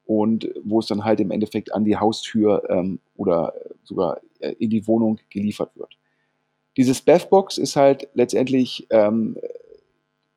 [0.06, 4.70] und wo es dann halt im Endeffekt an die Haustür ähm, oder sogar äh, in
[4.70, 5.96] die Wohnung geliefert wird.
[6.76, 9.36] Dieses Bevbox ist halt letztendlich ähm,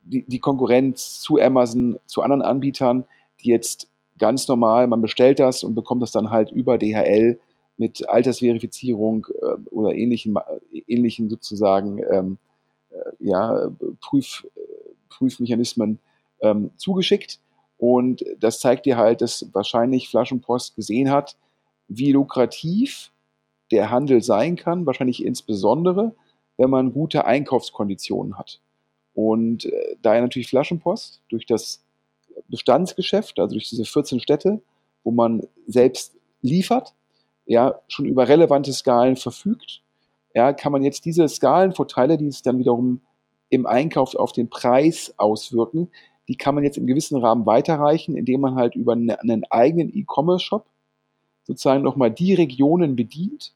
[0.02, 3.06] die, die Konkurrenz zu Amazon, zu anderen Anbietern,
[3.42, 7.40] die jetzt ganz normal, man bestellt das und bekommt das dann halt über DHL
[7.78, 10.36] mit Altersverifizierung äh, oder ähnlichen,
[10.88, 12.38] ähnlichen sozusagen ähm,
[13.20, 13.72] ja,
[14.02, 14.46] Prüf,
[15.10, 16.00] Prüfmechanismen
[16.42, 17.40] ähm, zugeschickt.
[17.78, 21.38] Und das zeigt dir halt, dass wahrscheinlich Flaschenpost gesehen hat,
[21.88, 23.12] wie lukrativ
[23.72, 26.16] der Handel sein kann, wahrscheinlich insbesondere,
[26.58, 28.62] wenn man gute Einkaufskonditionen hat.
[29.14, 31.84] Und äh, daher natürlich Flaschenpost durch das
[32.48, 34.62] Bestandsgeschäft, also durch diese 14 Städte,
[35.04, 36.94] wo man selbst liefert,
[37.46, 39.82] ja, schon über relevante Skalen verfügt,
[40.34, 43.02] ja, kann man jetzt diese Skalenvorteile, die sich dann wiederum
[43.50, 45.90] im Einkauf auf den Preis auswirken,
[46.28, 50.66] die kann man jetzt im gewissen Rahmen weiterreichen, indem man halt über einen eigenen E-Commerce-Shop
[51.44, 53.54] sozusagen nochmal die Regionen bedient,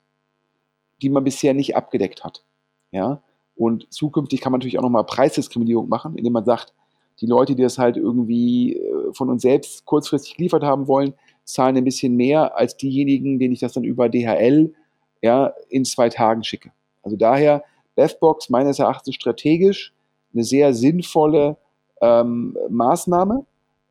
[1.02, 2.44] die man bisher nicht abgedeckt hat.
[2.92, 3.22] Ja?
[3.56, 6.74] Und zukünftig kann man natürlich auch nochmal Preisdiskriminierung machen, indem man sagt,
[7.20, 11.14] die Leute, die das halt irgendwie äh, von uns selbst kurzfristig geliefert haben wollen,
[11.46, 14.74] zahlen ein bisschen mehr als diejenigen, denen ich das dann über DHL
[15.22, 16.72] ja, in zwei Tagen schicke.
[17.02, 17.64] Also daher
[17.96, 19.94] Bevbox meines Erachtens strategisch
[20.34, 21.58] eine sehr sinnvolle
[22.02, 23.46] ähm, Maßnahme,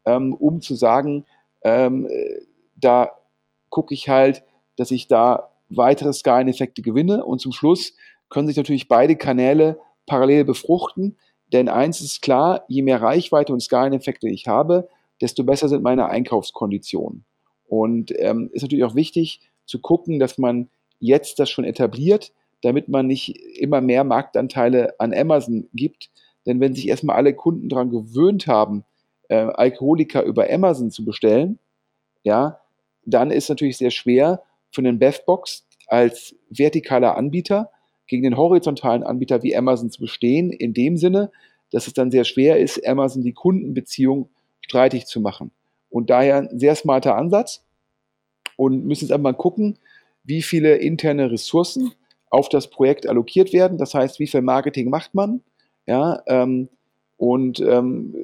[0.04, 1.24] ähm, um zu sagen,
[1.62, 2.08] ähm,
[2.76, 3.12] da
[3.70, 4.44] gucke ich halt,
[4.76, 7.94] dass ich da weitere Skaleneffekte gewinne und zum Schluss
[8.28, 11.16] können sich natürlich beide Kanäle parallel befruchten,
[11.52, 14.88] denn eins ist klar, je mehr Reichweite und Skaleneffekte ich habe,
[15.20, 17.24] desto besser sind meine Einkaufskonditionen.
[17.68, 22.88] Und ähm, ist natürlich auch wichtig zu gucken, dass man jetzt das schon etabliert, damit
[22.88, 26.10] man nicht immer mehr Marktanteile an Amazon gibt.
[26.46, 28.84] Denn wenn sich erstmal alle Kunden daran gewöhnt haben,
[29.28, 31.58] äh, Alkoholiker über Amazon zu bestellen,
[32.22, 32.60] ja,
[33.04, 37.70] dann ist natürlich sehr schwer für einen Bevbox als vertikaler Anbieter
[38.06, 41.30] gegen den horizontalen Anbieter wie Amazon zu bestehen, in dem Sinne,
[41.70, 44.28] dass es dann sehr schwer ist, Amazon die Kundenbeziehung
[44.60, 45.50] streitig zu machen.
[45.90, 47.64] Und daher ein sehr smarter Ansatz
[48.56, 49.78] und müssen jetzt einmal gucken,
[50.24, 51.92] wie viele interne Ressourcen
[52.30, 53.78] auf das Projekt allokiert werden.
[53.78, 55.42] Das heißt, wie viel Marketing macht man?
[55.86, 56.68] Ja, ähm,
[57.16, 58.14] und ähm,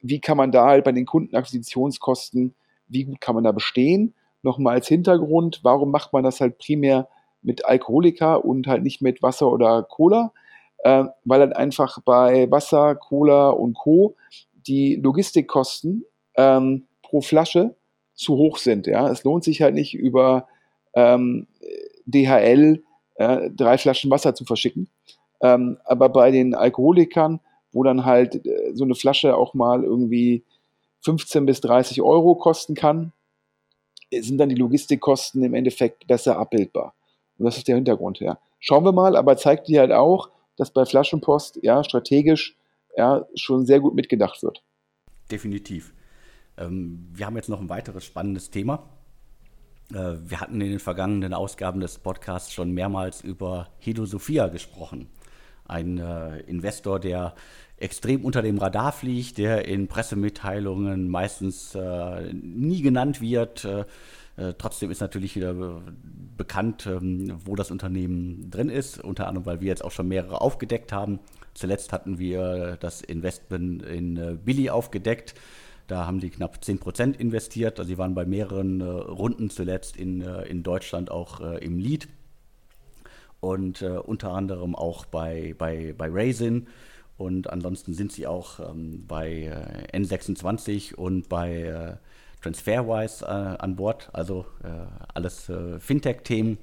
[0.00, 2.54] wie kann man da halt bei den Kundenakquisitionskosten,
[2.88, 4.14] wie gut kann man da bestehen?
[4.42, 7.08] Nochmal als Hintergrund, warum macht man das halt primär
[7.42, 10.32] mit Alkoholika und halt nicht mit Wasser oder Cola?
[10.78, 14.16] Äh, weil dann einfach bei Wasser, Cola und Co.
[14.66, 16.04] die Logistikkosten
[16.36, 17.74] ähm, pro Flasche
[18.14, 18.86] zu hoch sind.
[18.86, 19.10] Ja?
[19.10, 20.48] Es lohnt sich halt nicht über
[20.94, 21.46] ähm,
[22.06, 22.82] DHL
[23.16, 24.88] äh, drei Flaschen Wasser zu verschicken.
[25.42, 27.40] Ähm, aber bei den Alkoholikern,
[27.72, 30.44] wo dann halt äh, so eine Flasche auch mal irgendwie
[31.02, 33.12] 15 bis 30 Euro kosten kann,
[34.12, 36.94] sind dann die Logistikkosten im Endeffekt besser abbildbar.
[37.38, 38.38] Und das ist der Hintergrund, ja.
[38.58, 42.56] Schauen wir mal, aber zeigt dir halt auch, dass bei Flaschenpost ja strategisch
[42.96, 44.62] ja schon sehr gut mitgedacht wird.
[45.30, 45.94] Definitiv.
[46.58, 48.90] Ähm, wir haben jetzt noch ein weiteres spannendes Thema.
[49.92, 55.08] Äh, wir hatten in den vergangenen Ausgaben des Podcasts schon mehrmals über Hedo Sophia gesprochen.
[55.70, 57.34] Ein äh, Investor, der
[57.80, 63.64] extrem unter dem Radar fliegt, der in Pressemitteilungen meistens äh, nie genannt wird.
[63.64, 63.84] Äh,
[64.36, 65.82] äh trotzdem ist natürlich wieder
[66.36, 70.40] bekannt, ähm, wo das Unternehmen drin ist, unter anderem, weil wir jetzt auch schon mehrere
[70.40, 71.18] aufgedeckt haben.
[71.54, 75.34] Zuletzt hatten wir das Investment in äh, Billy aufgedeckt.
[75.86, 77.80] Da haben die knapp 10% investiert.
[77.80, 82.06] Also sie waren bei mehreren äh, Runden zuletzt in, in Deutschland auch im Lead.
[83.40, 86.68] Und äh, unter anderem auch bei, bei, bei Raisin.
[87.16, 89.30] Und ansonsten sind sie auch ähm, bei
[89.92, 91.96] äh, N26 und bei äh,
[92.42, 94.08] TransferWise an Bord.
[94.14, 94.46] Also
[95.12, 96.56] alles Fintech-Themen.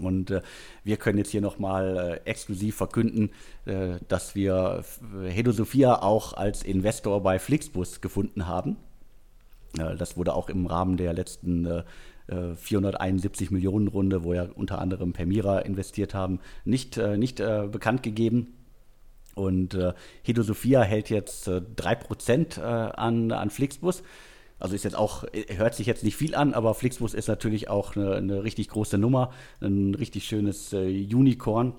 [0.00, 0.42] Und äh,
[0.84, 3.30] wir können jetzt hier nochmal äh, exklusiv verkünden,
[3.64, 4.84] äh, dass wir
[5.28, 8.76] Hedo Sophia auch als Investor bei Flixbus gefunden haben.
[9.78, 11.82] Äh, das wurde auch im Rahmen der letzten
[12.28, 18.02] 471 äh, Millionen Runde, wo ja unter anderem Permira investiert haben, nicht, äh, nicht bekannt
[18.02, 18.52] gegeben.
[19.34, 19.78] Und
[20.22, 24.02] Hedo Sophia hält jetzt 3% an, an Flixbus.
[24.58, 27.96] Also ist jetzt auch, hört sich jetzt nicht viel an, aber Flixbus ist natürlich auch
[27.96, 31.74] eine, eine richtig große Nummer, ein richtig schönes äh, Unicorn.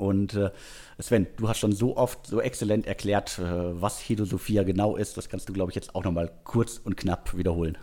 [0.00, 0.50] Und äh,
[0.98, 3.42] Sven, du hast schon so oft so exzellent erklärt, äh,
[3.80, 5.16] was Hedosophia genau ist.
[5.16, 7.76] Das kannst du, glaube ich, jetzt auch nochmal kurz und knapp wiederholen.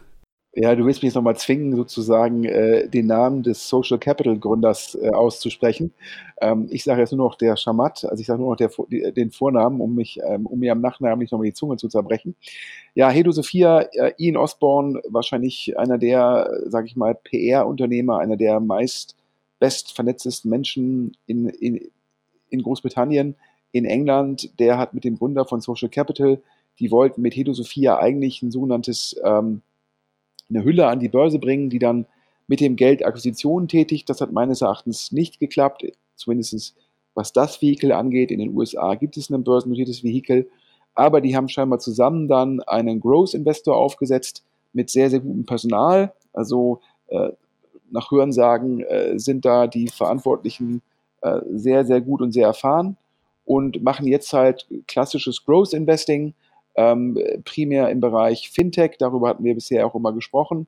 [0.60, 4.98] Ja, du willst mich jetzt nochmal zwingen, sozusagen äh, den Namen des Social Capital Gründers
[5.00, 5.94] äh, auszusprechen.
[6.42, 8.72] Ähm, ich sage jetzt nur noch der Schamat, also ich sage nur noch der,
[9.12, 12.36] den Vornamen, um, mich, ähm, um mir am Nachnamen nicht nochmal die Zunge zu zerbrechen.
[12.96, 18.60] Ja, Hedo Sophia, äh, Ian Osborne, wahrscheinlich einer der, sage ich mal, PR-Unternehmer, einer der
[18.60, 19.16] meist
[19.60, 21.92] best vernetztesten Menschen in, in,
[22.50, 23.36] in Großbritannien,
[23.72, 24.60] in England.
[24.60, 26.42] Der hat mit dem Gründer von Social Capital,
[26.80, 29.62] die wollten mit Hedo Sophia eigentlich ein sogenanntes ähm,
[30.50, 32.06] eine Hülle an die Börse bringen, die dann
[32.48, 34.10] mit dem Geld Akquisitionen tätigt.
[34.10, 36.76] Das hat meines Erachtens nicht geklappt, zumindest
[37.14, 38.32] was das Vehikel angeht.
[38.32, 40.50] In den USA gibt es ein börsennotiertes Vehikel,
[40.94, 46.14] aber die haben scheinbar zusammen dann einen Growth Investor aufgesetzt mit sehr, sehr gutem Personal.
[46.34, 47.32] Also äh,
[47.92, 50.82] nach Hörensagen äh, sind da die Verantwortlichen
[51.36, 52.98] äh, sehr, sehr gut und sehr erfahren
[53.46, 56.34] und machen jetzt halt klassisches Growth Investing,
[56.76, 60.68] ähm, primär im Bereich Fintech, darüber hatten wir bisher auch immer gesprochen,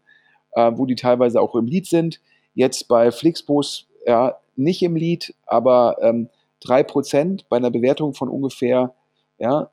[0.53, 2.19] äh, wo die teilweise auch im Lead sind.
[2.55, 6.29] Jetzt bei Flixbus ja, nicht im Lead, aber ähm,
[6.63, 8.93] 3% bei einer Bewertung von ungefähr
[9.37, 9.69] ja,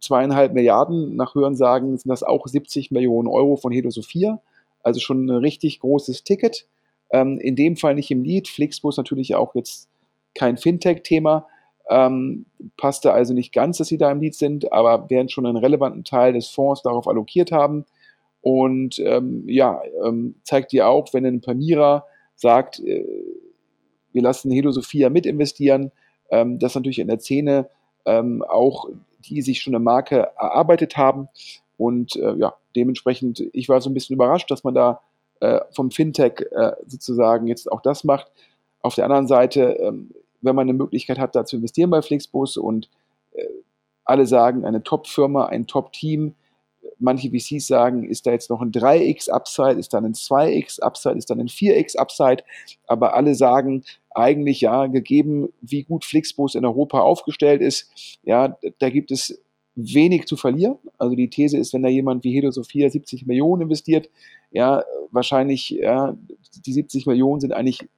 [0.00, 1.16] zweieinhalb Milliarden.
[1.16, 4.40] Nach Hörensagen sind das auch 70 Millionen Euro von Hedo Sophia.
[4.82, 6.66] Also schon ein richtig großes Ticket.
[7.10, 8.48] Ähm, in dem Fall nicht im Lead.
[8.48, 9.88] Flixbus natürlich auch jetzt
[10.34, 11.46] kein Fintech-Thema.
[11.88, 15.58] Ähm, passte also nicht ganz, dass sie da im Lead sind, aber werden schon einen
[15.58, 17.84] relevanten Teil des Fonds darauf allokiert haben.
[18.40, 23.04] Und ähm, ja, ähm, zeigt dir auch, wenn ein Pamira sagt, äh,
[24.12, 25.92] wir lassen Hedo Sophia mit investieren,
[26.30, 27.68] ähm, dass natürlich in der Szene
[28.06, 28.88] ähm, auch
[29.28, 31.28] die sich schon eine Marke erarbeitet haben.
[31.76, 35.00] Und äh, ja, dementsprechend, ich war so ein bisschen überrascht, dass man da
[35.40, 38.30] äh, vom Fintech äh, sozusagen jetzt auch das macht.
[38.80, 40.10] Auf der anderen Seite, ähm,
[40.44, 42.88] wenn man eine Möglichkeit hat, da zu investieren bei Flixbus und
[43.32, 43.44] äh,
[44.04, 46.34] alle sagen, eine Top-Firma, ein Top-Team,
[46.98, 51.16] manche VCs sagen, ist da jetzt noch ein 3x Upside, ist dann ein 2x Upside,
[51.16, 52.44] ist dann ein 4x Upside,
[52.86, 58.90] aber alle sagen eigentlich ja, gegeben, wie gut Flixbus in Europa aufgestellt ist, ja, da
[58.90, 59.40] gibt es
[59.74, 60.78] wenig zu verlieren.
[60.98, 64.08] Also die These ist, wenn da jemand wie Hedo Sophia 70 Millionen investiert,
[64.50, 66.16] ja, wahrscheinlich, ja,
[66.64, 67.88] die 70 Millionen sind eigentlich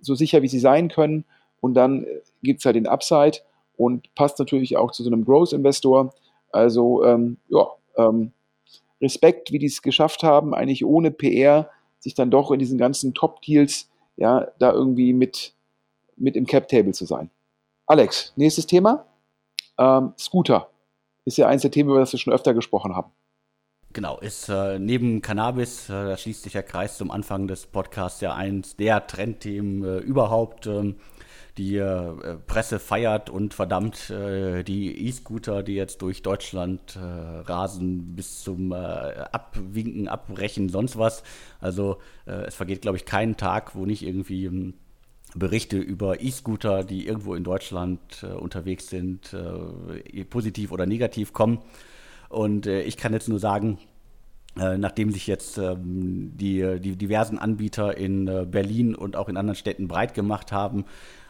[0.00, 1.24] so sicher, wie sie sein können.
[1.62, 2.04] Und dann
[2.42, 3.38] gibt es halt den Upside
[3.76, 6.12] und passt natürlich auch zu so einem Growth-Investor.
[6.50, 8.32] Also, ähm, ja, ähm,
[9.00, 11.70] Respekt, wie die es geschafft haben, eigentlich ohne PR,
[12.00, 15.54] sich dann doch in diesen ganzen Top-Deals, ja, da irgendwie mit,
[16.16, 17.30] mit im Cap-Table zu sein.
[17.86, 19.06] Alex, nächstes Thema.
[19.78, 20.68] Ähm, Scooter
[21.24, 23.12] ist ja eins der Themen, über das wir schon öfter gesprochen haben.
[23.92, 28.20] Genau, ist äh, neben Cannabis, äh, da schließt sich der Kreis zum Anfang des Podcasts
[28.20, 30.66] ja eins der Trendthemen äh, überhaupt.
[30.66, 30.96] Ähm,
[31.58, 38.14] die äh, Presse feiert und verdammt äh, die E-Scooter, die jetzt durch Deutschland äh, rasen,
[38.16, 41.22] bis zum Abwinken, Abbrechen, sonst was.
[41.60, 44.74] Also es vergeht, glaube ich, keinen Tag, wo nicht irgendwie ähm,
[45.34, 49.34] Berichte über E-Scooter, die irgendwo in Deutschland unterwegs sind,
[50.28, 51.60] positiv oder negativ kommen.
[52.28, 53.78] Und ich kann jetzt nur sagen,
[54.54, 59.88] nachdem sich jetzt ähm, die, die diversen Anbieter in Berlin und auch in anderen Städten
[59.88, 60.84] breit gemacht haben,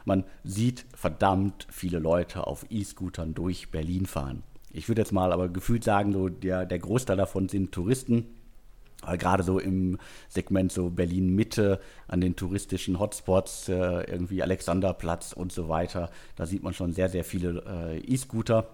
[0.04, 4.42] man sieht verdammt viele Leute auf E-Scootern durch Berlin fahren.
[4.70, 8.26] Ich würde jetzt mal aber gefühlt sagen, so der, der Großteil davon sind Touristen.
[9.18, 15.68] Gerade so im Segment so Berlin-Mitte, an den touristischen Hotspots, äh, irgendwie Alexanderplatz und so
[15.68, 18.68] weiter, da sieht man schon sehr, sehr viele äh, E-Scooter.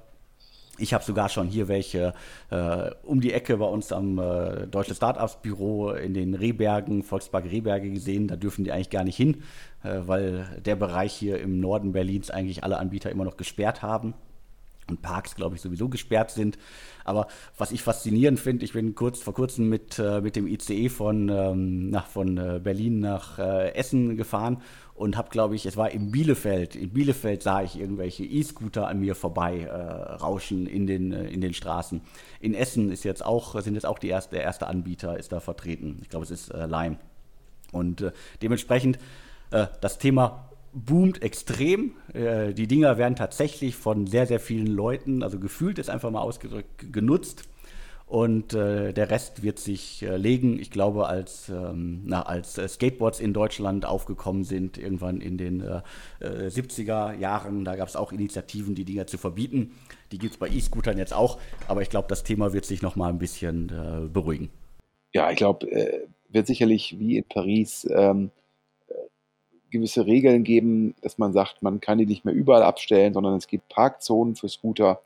[0.78, 2.14] Ich habe sogar schon hier welche
[2.50, 7.44] äh, um die Ecke bei uns am äh, Deutsche Startups Büro in den Rehbergen, Volkspark
[7.46, 8.28] Rehberge gesehen.
[8.28, 9.42] Da dürfen die eigentlich gar nicht hin,
[9.82, 14.14] äh, weil der Bereich hier im Norden Berlins eigentlich alle Anbieter immer noch gesperrt haben
[14.90, 16.58] und Parks, glaube ich, sowieso gesperrt sind.
[17.04, 20.88] Aber was ich faszinierend finde, ich bin kurz vor kurzem mit, äh, mit dem ICE
[20.88, 24.62] von, ähm, nach, von äh, Berlin nach äh, Essen gefahren
[24.94, 26.76] und habe, glaube ich, es war in Bielefeld.
[26.76, 31.40] In Bielefeld sah ich irgendwelche E-Scooter an mir vorbei äh, rauschen in den, äh, in
[31.40, 32.02] den Straßen.
[32.40, 35.40] In Essen ist jetzt auch, sind jetzt auch die erste, der erste Anbieter ist da
[35.40, 35.98] vertreten.
[36.02, 36.98] Ich glaube, es ist äh, Lime.
[37.70, 38.98] Und dementsprechend
[39.50, 41.92] das Thema boomt extrem.
[42.12, 46.20] Äh, die Dinger werden tatsächlich von sehr, sehr vielen Leuten, also gefühlt ist einfach mal
[46.20, 47.48] ausgedrückt, genutzt
[48.08, 50.58] und äh, der Rest wird sich äh, legen.
[50.58, 55.62] Ich glaube, als, ähm, na, als äh, Skateboards in Deutschland aufgekommen sind, irgendwann in den
[56.20, 59.74] 70er äh, Jahren, da gab es auch Initiativen, die Dinger zu verbieten.
[60.10, 62.96] Die gibt es bei E-Scootern jetzt auch, aber ich glaube, das Thema wird sich noch
[62.96, 64.48] mal ein bisschen beruhigen.
[65.12, 65.66] Ja, ich glaube,
[66.30, 68.30] wird sicherlich wie in Paris ähm,
[69.70, 73.46] gewisse Regeln geben, dass man sagt, man kann die nicht mehr überall abstellen, sondern es
[73.46, 75.00] gibt Parkzonen für Scooter.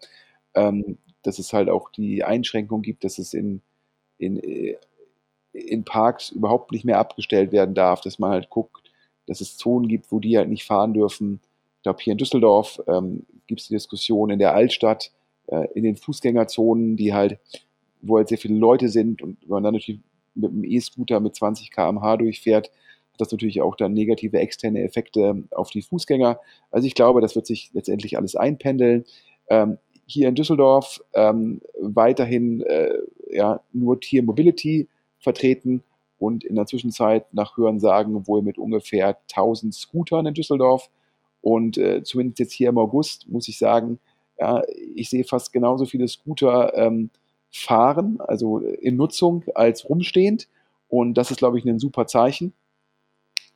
[0.55, 3.61] Ähm, dass es halt auch die Einschränkung gibt, dass es in,
[4.19, 4.77] in, äh,
[5.53, 8.91] in Parks überhaupt nicht mehr abgestellt werden darf, dass man halt guckt,
[9.27, 11.41] dass es Zonen gibt, wo die halt nicht fahren dürfen.
[11.79, 15.13] Ich glaube, hier in Düsseldorf ähm, gibt es die Diskussion in der Altstadt,
[15.47, 17.39] äh, in den Fußgängerzonen, die halt,
[18.01, 20.01] wo halt sehr viele Leute sind und man dann natürlich
[20.35, 22.71] mit einem E-Scooter mit 20 km/h durchfährt,
[23.13, 26.41] hat das natürlich auch dann negative externe Effekte auf die Fußgänger.
[26.71, 29.05] Also ich glaube, das wird sich letztendlich alles einpendeln.
[29.49, 32.99] Ähm, hier in Düsseldorf ähm, weiterhin äh,
[33.31, 34.89] ja, nur Tier Mobility
[35.19, 35.83] vertreten
[36.19, 40.89] und in der Zwischenzeit nach Hören sagen wohl mit ungefähr 1000 Scootern in Düsseldorf
[41.41, 43.99] Und äh, zumindest jetzt hier im August muss ich sagen,
[44.39, 44.63] ja,
[44.95, 47.11] ich sehe fast genauso viele Scooter ähm,
[47.51, 50.49] fahren, also in Nutzung, als rumstehend.
[50.89, 52.53] Und das ist, glaube ich, ein super Zeichen.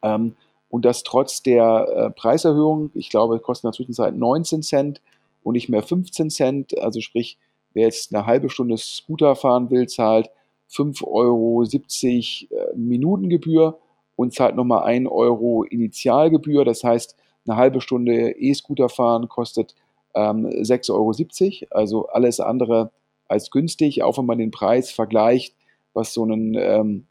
[0.02, 0.36] Ähm,
[0.68, 5.00] und das trotz der äh, Preiserhöhung, ich glaube, kosten in der Zwischenzeit 19 Cent
[5.42, 6.78] und nicht mehr 15 Cent.
[6.78, 7.38] Also sprich,
[7.72, 10.30] wer jetzt eine halbe Stunde Scooter fahren will, zahlt
[10.70, 13.78] 5,70 Euro äh, Minutengebühr
[14.16, 16.64] und zahlt nochmal 1 Euro Initialgebühr.
[16.64, 17.16] Das heißt,
[17.46, 19.74] eine halbe Stunde E-Scooter fahren kostet
[20.14, 21.66] ähm, 6,70 Euro.
[21.70, 22.90] Also alles andere
[23.28, 25.54] als günstig, auch wenn man den Preis vergleicht,
[25.94, 27.06] was so ein, ähm,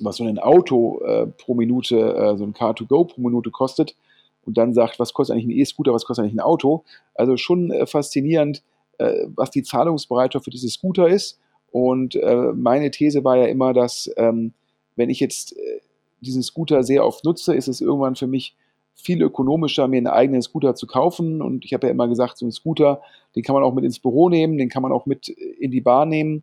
[0.00, 3.96] was so ein Auto äh, pro Minute, äh, so ein Car2Go pro Minute kostet
[4.44, 6.84] und dann sagt, was kostet eigentlich ein E-Scooter, was kostet eigentlich ein Auto.
[7.14, 8.62] Also schon äh, faszinierend,
[8.98, 11.38] äh, was die Zahlungsbereitschaft für diese Scooter ist.
[11.70, 14.54] Und äh, meine These war ja immer, dass ähm,
[14.96, 15.80] wenn ich jetzt äh,
[16.20, 18.56] diesen Scooter sehr oft nutze, ist es irgendwann für mich
[18.94, 21.40] viel ökonomischer, mir einen eigenen Scooter zu kaufen.
[21.40, 23.00] Und ich habe ja immer gesagt, so einen Scooter,
[23.36, 25.80] den kann man auch mit ins Büro nehmen, den kann man auch mit in die
[25.80, 26.42] Bar nehmen.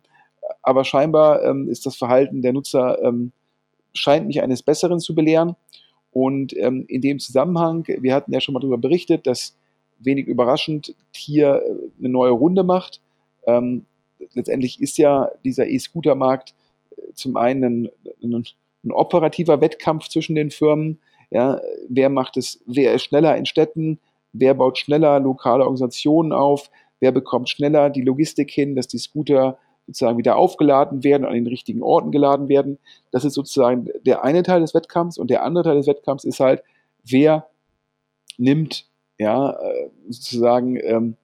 [0.62, 3.32] Aber scheinbar ähm, ist das Verhalten der Nutzer, ähm,
[3.96, 5.56] scheint mich eines Besseren zu belehren.
[6.12, 9.56] Und ähm, in dem Zusammenhang, wir hatten ja schon mal darüber berichtet, dass
[9.98, 13.00] wenig überraschend Tier äh, eine neue Runde macht.
[13.46, 13.84] Ähm,
[14.34, 16.54] letztendlich ist ja dieser E-Scooter-Markt
[16.90, 17.90] äh, zum einen
[18.22, 18.46] ein, ein,
[18.84, 20.98] ein operativer Wettkampf zwischen den Firmen,
[21.30, 23.98] ja, wer macht es, wer ist schneller in Städten,
[24.32, 26.70] wer baut schneller lokale Organisationen auf,
[27.00, 31.46] wer bekommt schneller die Logistik hin, dass die Scooter sozusagen wieder aufgeladen werden, an den
[31.46, 32.78] richtigen Orten geladen werden.
[33.12, 36.40] Das ist sozusagen der eine Teil des Wettkampfs und der andere Teil des Wettkampfs ist
[36.40, 36.62] halt,
[37.04, 37.46] wer
[38.36, 38.86] nimmt
[39.18, 41.16] ja äh, sozusagen ähm,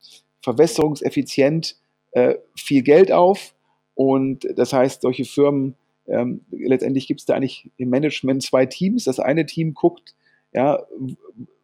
[0.43, 1.77] verwässerungseffizient
[2.13, 3.55] äh, viel Geld auf
[3.95, 9.05] und das heißt, solche Firmen ähm, letztendlich gibt es da eigentlich im Management zwei Teams.
[9.05, 10.15] Das eine Team guckt,
[10.53, 10.83] ja,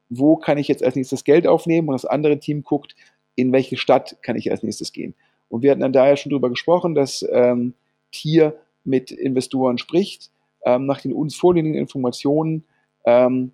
[0.09, 2.94] wo kann ich jetzt als nächstes Geld aufnehmen und das andere Team guckt,
[3.34, 5.14] in welche Stadt kann ich als nächstes gehen.
[5.49, 7.74] Und wir hatten dann daher schon darüber gesprochen, dass ähm,
[8.12, 10.30] Tier mit Investoren spricht.
[10.64, 12.64] Ähm, nach den uns vorliegenden Informationen
[13.05, 13.53] ähm,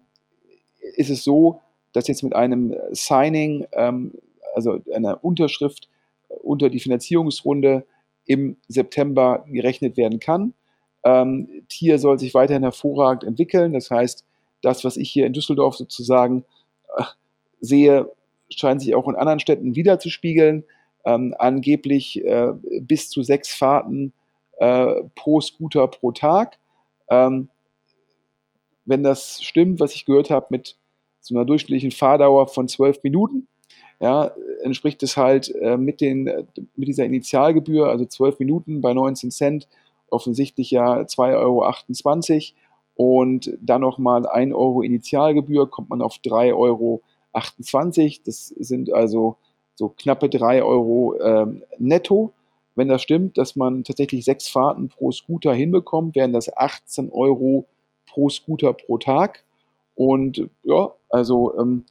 [0.97, 1.61] ist es so,
[1.93, 4.13] dass jetzt mit einem Signing, ähm,
[4.55, 5.89] also einer Unterschrift
[6.43, 7.85] unter die Finanzierungsrunde
[8.27, 10.55] im September gerechnet werden kann.
[11.05, 13.73] Ähm, Tier soll sich weiterhin hervorragend entwickeln.
[13.73, 14.25] Das heißt,
[14.63, 16.45] das, was ich hier in Düsseldorf sozusagen
[16.97, 17.03] äh,
[17.61, 18.11] sehe,
[18.51, 20.65] scheint sich auch in anderen Städten wiederzuspiegeln.
[21.05, 24.13] Ähm, angeblich äh, bis zu sechs Fahrten
[24.59, 26.59] äh, pro Scooter pro Tag.
[27.09, 27.49] Ähm,
[28.85, 30.77] wenn das stimmt, was ich gehört habe, mit
[31.21, 33.49] so einer durchschnittlichen Fahrdauer von zwölf Minuten,
[34.01, 34.33] ja,
[34.63, 36.25] entspricht es halt äh, mit, den,
[36.77, 39.69] mit dieser Initialgebühr, also zwölf Minuten bei 19 Cent,
[40.11, 42.55] offensichtlich ja 2,28 Euro
[42.97, 47.03] und dann nochmal 1 Euro Initialgebühr, kommt man auf 3,28 Euro.
[48.25, 49.37] Das sind also
[49.75, 52.33] so knappe 3 Euro ähm, netto.
[52.77, 57.67] Wenn das stimmt, dass man tatsächlich sechs Fahrten pro Scooter hinbekommt, wären das 18 Euro
[58.07, 59.45] pro Scooter pro Tag.
[59.95, 61.85] Und ja, also ähm,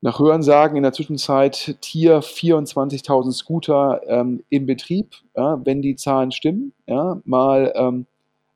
[0.00, 6.32] nach Hörensagen in der Zwischenzeit Tier 24.000 Scooter ähm, im Betrieb, ja, wenn die Zahlen
[6.32, 8.06] stimmen, ja, mal ähm,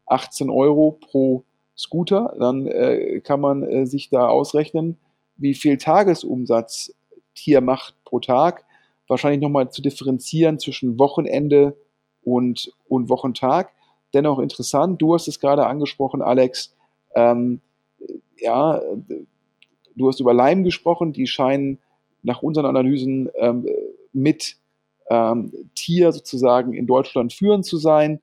[0.06, 1.44] 18 Euro pro
[1.78, 4.96] Scooter, dann äh, kann man äh, sich da ausrechnen,
[5.36, 6.92] wie viel Tagesumsatz
[7.36, 8.64] Tier macht pro Tag.
[9.06, 11.76] Wahrscheinlich nochmal zu differenzieren zwischen Wochenende
[12.22, 13.72] und, und Wochentag.
[14.12, 16.74] Dennoch interessant, du hast es gerade angesprochen, Alex.
[17.14, 17.60] Ähm,
[18.38, 18.80] ja,
[19.96, 21.78] Du hast über Leim gesprochen, die scheinen
[22.22, 23.66] nach unseren Analysen ähm,
[24.12, 24.56] mit
[25.08, 28.20] ähm, Tier sozusagen in Deutschland führend zu sein.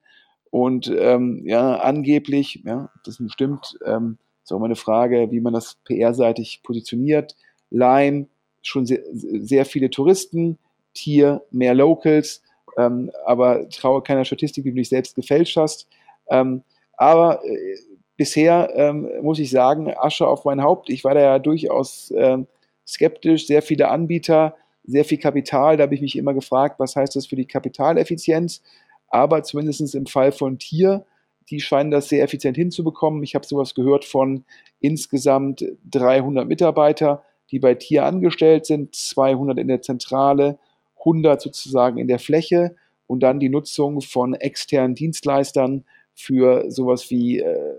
[0.50, 5.52] Und ähm, ja, angeblich, ja, das stimmt, ähm, ist auch mal eine Frage, wie man
[5.52, 7.34] das PR-seitig positioniert.
[7.70, 8.28] Lime,
[8.66, 10.58] schon sehr, sehr viele Touristen,
[10.94, 12.42] Tier, mehr Locals,
[12.78, 15.88] ähm, aber traue keiner Statistik, die du nicht selbst gefälscht hast.
[16.28, 16.62] Ähm,
[16.96, 17.76] aber äh,
[18.16, 20.90] bisher ähm, muss ich sagen, Asche auf mein Haupt.
[20.90, 22.46] Ich war da ja durchaus ähm,
[22.86, 25.76] skeptisch, sehr viele Anbieter, sehr viel Kapital.
[25.76, 28.62] Da habe ich mich immer gefragt, was heißt das für die Kapitaleffizienz?
[29.08, 31.04] Aber zumindest im Fall von Tier,
[31.50, 33.22] die scheinen das sehr effizient hinzubekommen.
[33.22, 34.44] Ich habe sowas gehört von
[34.80, 37.22] insgesamt 300 Mitarbeiter,
[37.54, 40.58] die bei Tier angestellt sind, 200 in der Zentrale,
[40.98, 42.74] 100 sozusagen in der Fläche
[43.06, 45.84] und dann die Nutzung von externen Dienstleistern
[46.14, 47.76] für sowas wie äh,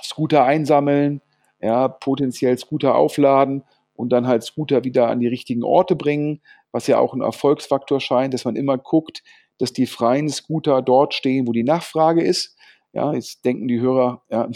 [0.00, 1.20] Scooter einsammeln,
[1.60, 3.64] ja, potenziell Scooter aufladen
[3.94, 7.98] und dann halt Scooter wieder an die richtigen Orte bringen, was ja auch ein Erfolgsfaktor
[7.98, 9.24] scheint, dass man immer guckt,
[9.58, 12.56] dass die freien Scooter dort stehen, wo die Nachfrage ist.
[12.92, 14.48] Ja, jetzt denken die Hörer, ja,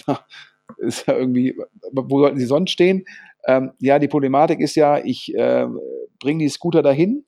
[0.78, 1.56] ist ja irgendwie,
[1.92, 3.04] wo sollten sie sonst stehen?
[3.46, 5.66] Ähm, ja, die Problematik ist ja, ich äh,
[6.18, 7.24] bringe die Scooter dahin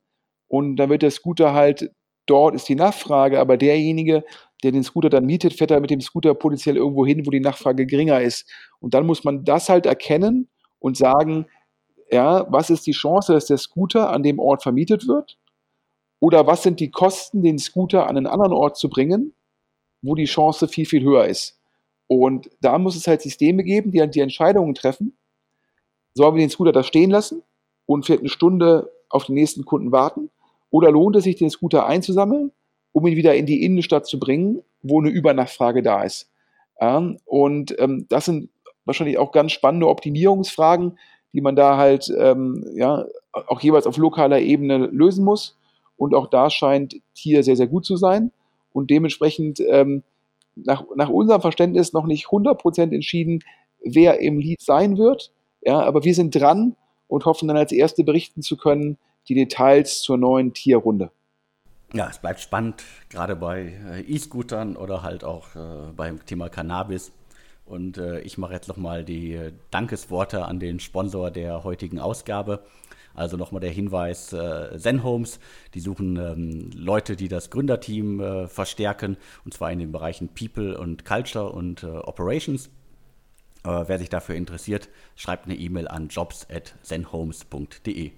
[0.48, 1.90] und dann wird der Scooter halt,
[2.26, 4.24] dort ist die Nachfrage, aber derjenige,
[4.62, 7.40] der den Scooter dann mietet, fährt er mit dem Scooter potenziell irgendwo hin, wo die
[7.40, 8.50] Nachfrage geringer ist.
[8.80, 10.48] Und dann muss man das halt erkennen
[10.80, 11.46] und sagen,
[12.10, 15.38] ja, was ist die Chance, dass der Scooter an dem Ort vermietet wird?
[16.20, 19.34] Oder was sind die Kosten, den Scooter an einen anderen Ort zu bringen,
[20.02, 21.57] wo die Chance viel, viel höher ist?
[22.08, 25.16] Und da muss es halt Systeme geben, die halt die Entscheidungen treffen.
[26.14, 27.42] Sollen wir den Scooter da stehen lassen
[27.86, 30.30] und für eine Stunde auf den nächsten Kunden warten?
[30.70, 32.50] Oder lohnt es sich, den Scooter einzusammeln,
[32.92, 36.30] um ihn wieder in die Innenstadt zu bringen, wo eine Übernachfrage da ist?
[36.80, 38.50] Ja, und ähm, das sind
[38.84, 40.98] wahrscheinlich auch ganz spannende Optimierungsfragen,
[41.32, 45.58] die man da halt ähm, ja, auch jeweils auf lokaler Ebene lösen muss.
[45.96, 48.32] Und auch da scheint Tier sehr, sehr gut zu sein.
[48.72, 50.04] Und dementsprechend ähm,
[50.64, 53.40] nach, nach unserem Verständnis noch nicht 100% entschieden,
[53.82, 55.32] wer im Lied sein wird.
[55.62, 56.76] Ja, aber wir sind dran
[57.08, 58.98] und hoffen dann als Erste berichten zu können,
[59.28, 61.10] die Details zur neuen Tierrunde.
[61.94, 67.12] Ja, es bleibt spannend, gerade bei äh, E-Scootern oder halt auch äh, beim Thema Cannabis.
[67.64, 72.62] Und äh, ich mache jetzt nochmal die äh, Dankesworte an den Sponsor der heutigen Ausgabe.
[73.18, 75.40] Also nochmal der Hinweis, äh, Zen Homes,
[75.74, 80.78] die suchen ähm, Leute, die das Gründerteam äh, verstärken, und zwar in den Bereichen People
[80.78, 82.70] und Culture und äh, Operations.
[83.64, 88.12] Äh, wer sich dafür interessiert, schreibt eine E-Mail an jobs.zenhomes.de.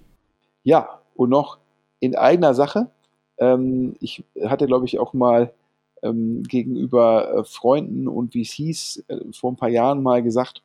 [0.61, 1.57] Ja, und noch
[1.99, 2.91] in eigener Sache.
[3.39, 5.51] Ähm, ich hatte, glaube ich, auch mal
[6.03, 10.61] ähm, gegenüber äh, Freunden und VCs äh, vor ein paar Jahren mal gesagt,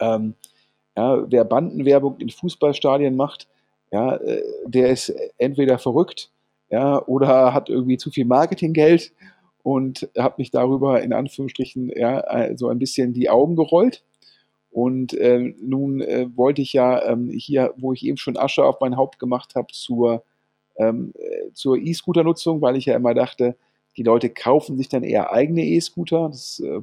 [0.00, 0.32] ähm,
[0.98, 3.46] ja, wer Bandenwerbung in Fußballstadien macht,
[3.92, 6.32] ja, äh, der ist entweder verrückt
[6.70, 9.12] ja, oder hat irgendwie zu viel Marketinggeld
[9.62, 14.02] und habe mich darüber in Anführungsstrichen ja, so ein bisschen die Augen gerollt.
[14.70, 18.80] Und äh, nun äh, wollte ich ja ähm, hier, wo ich eben schon Asche auf
[18.80, 20.24] mein Haupt gemacht habe, zur,
[20.76, 23.56] ähm, äh, zur E-Scooter-Nutzung, weil ich ja immer dachte,
[23.96, 26.28] die Leute kaufen sich dann eher eigene E-Scooter.
[26.28, 26.80] Das, äh,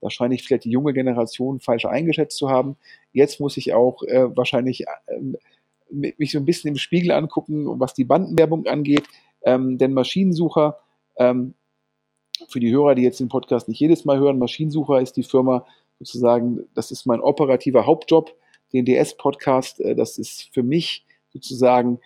[0.00, 2.76] da scheine ich vielleicht die junge Generation falsch eingeschätzt zu haben.
[3.12, 5.20] Jetzt muss ich auch äh, wahrscheinlich äh,
[5.90, 9.04] mich so ein bisschen im Spiegel angucken, was die Bandenwerbung angeht.
[9.42, 10.78] Ähm, denn Maschinensucher,
[11.16, 11.54] ähm,
[12.48, 15.66] für die Hörer, die jetzt den Podcast nicht jedes Mal hören, Maschinensucher ist die Firma
[15.98, 18.34] sozusagen, das ist mein operativer Hauptjob,
[18.72, 22.00] den DS-Podcast, äh, das ist für mich sozusagen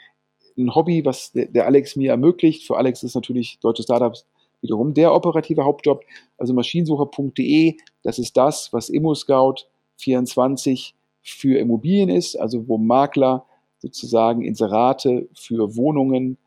[0.57, 2.67] ein Hobby, was der, der Alex mir ermöglicht.
[2.67, 4.27] Für Alex ist natürlich deutsche Startups
[4.65, 6.03] wiederum der operative Hauptjob.
[6.39, 13.45] Also maschinensucher.de, das ist das, was ImmoScout24 für Immobilien ist, also wo Makler
[13.79, 16.39] sozusagen Inserate für Wohnungen,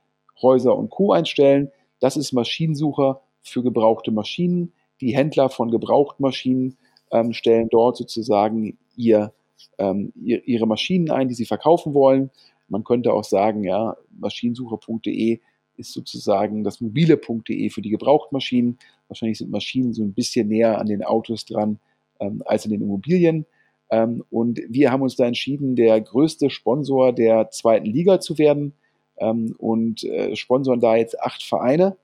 [0.42, 1.14] Häuser und Co.
[1.14, 1.72] einstellen.
[2.00, 4.74] Das ist Maschinensucher für gebrauchte Maschinen.
[5.00, 6.76] Die Händler von Gebrauchtmaschinen
[7.12, 9.32] ähm, stellen dort sozusagen ihr,
[9.78, 12.32] ähm, ihre Maschinen ein, die sie verkaufen wollen.
[12.68, 15.40] Man könnte auch sagen, ja, maschinensucher.de
[15.78, 18.78] ist sozusagen das mobile.de für die Gebrauchtmaschinen.
[19.08, 21.80] Wahrscheinlich sind Maschinen so ein bisschen näher an den Autos dran
[22.20, 23.46] ähm, als in den Immobilien.
[23.90, 28.74] Ähm, und wir haben uns da entschieden, der größte Sponsor der zweiten Liga zu werden
[29.18, 31.98] ähm, und äh, sponsoren da jetzt acht Vereine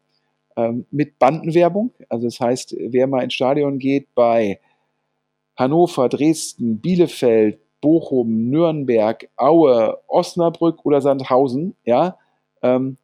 [0.56, 1.92] ähm, mit Bandenwerbung.
[2.10, 4.60] Also das heißt, wer mal ins Stadion geht bei
[5.56, 12.18] Hannover, Dresden, Bielefeld, Bochum, Nürnberg, Aue, Osnabrück oder Sandhausen, ja,
[12.62, 12.98] ähm,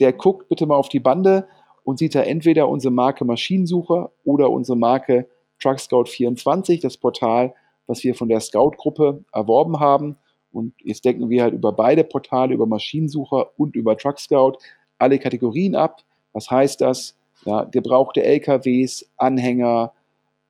[0.00, 1.48] der guckt bitte mal auf die Bande
[1.84, 5.28] und sieht da entweder unsere Marke Maschinensucher oder unsere Marke
[5.60, 7.54] TruckScout24, das Portal,
[7.86, 10.16] was wir von der Scout-Gruppe erworben haben.
[10.52, 14.58] Und jetzt denken wir halt über beide Portale, über Maschinensucher und über TruckScout,
[14.98, 16.02] alle Kategorien ab.
[16.32, 17.16] Was heißt das?
[17.44, 19.92] Ja, gebrauchte LKWs, Anhänger,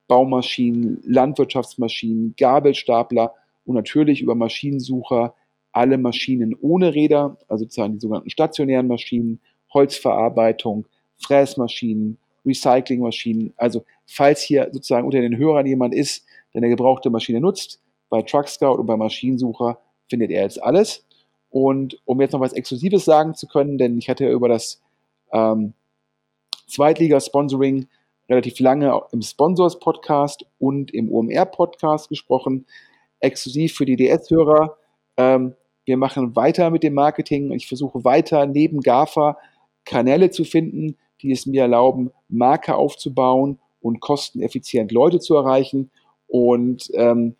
[0.08, 3.34] Baumaschinen, Landwirtschaftsmaschinen, Gabelstapler
[3.64, 5.34] und natürlich über Maschinensucher
[5.72, 9.40] alle Maschinen ohne Räder, also sozusagen die sogenannten stationären Maschinen,
[9.72, 13.54] Holzverarbeitung, Fräsmaschinen, Recyclingmaschinen.
[13.56, 18.22] Also falls hier sozusagen unter den Hörern jemand ist, der eine gebrauchte Maschine nutzt, bei
[18.22, 21.06] Truckscout und bei Maschinensucher findet er jetzt alles.
[21.50, 24.82] Und um jetzt noch was Exklusives sagen zu können, denn ich hatte ja über das
[25.32, 25.74] ähm,
[26.66, 27.88] Zweitliga-Sponsoring
[28.28, 32.66] relativ lange im Sponsors-Podcast und im OMR-Podcast gesprochen.
[33.20, 34.76] Exklusiv für die DS-Hörer.
[35.16, 35.54] Ähm,
[35.84, 37.52] wir machen weiter mit dem Marketing.
[37.52, 39.36] Ich versuche weiter neben GAFA
[39.84, 45.90] Kanäle zu finden, die es mir erlauben, Marke aufzubauen und kosteneffizient Leute zu erreichen.
[46.28, 47.34] Und ähm,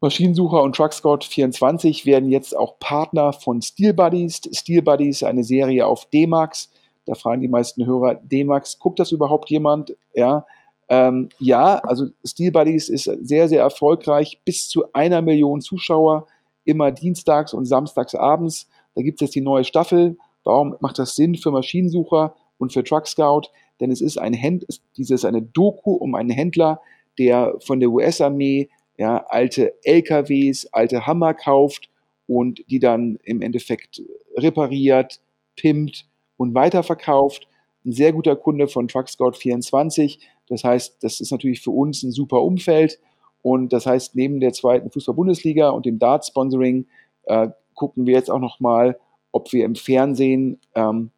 [0.00, 4.40] Maschinensucher und TruckScout24 werden jetzt auch Partner von Steel Buddies.
[4.52, 6.70] Steel Buddies, eine Serie auf D-Max.
[7.04, 9.96] Da fragen die meisten Hörer, D-Max, guckt das überhaupt jemand?
[10.14, 10.46] Ja,
[10.90, 14.40] Ähm, ja, also Steel Buddies ist sehr, sehr erfolgreich.
[14.44, 16.26] Bis zu einer Million Zuschauer,
[16.68, 18.68] immer dienstags und samstags abends.
[18.94, 20.18] Da gibt es jetzt die neue Staffel.
[20.44, 23.48] Warum macht das Sinn für Maschinensucher und für Truck Scout?
[23.80, 24.66] Denn es ist ein Händ
[24.96, 26.80] dieses eine Doku um einen Händler,
[27.18, 31.88] der von der US-Armee ja, alte LKWs, alte Hammer kauft
[32.26, 34.02] und die dann im Endeffekt
[34.36, 35.20] repariert,
[35.56, 36.06] pimmt
[36.36, 37.48] und weiterverkauft.
[37.86, 40.20] Ein sehr guter Kunde von Truck Scout 24.
[40.48, 42.98] Das heißt, das ist natürlich für uns ein super Umfeld.
[43.42, 46.86] Und das heißt, neben der zweiten Fußball-Bundesliga und dem Dart-Sponsoring
[47.24, 48.98] äh, gucken wir jetzt auch nochmal,
[49.32, 51.10] ob wir im Fernsehen ähm,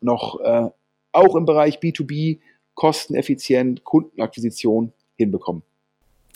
[0.00, 0.70] noch äh,
[1.12, 2.40] auch im Bereich B2B
[2.74, 5.62] kosteneffizient Kundenakquisition hinbekommen.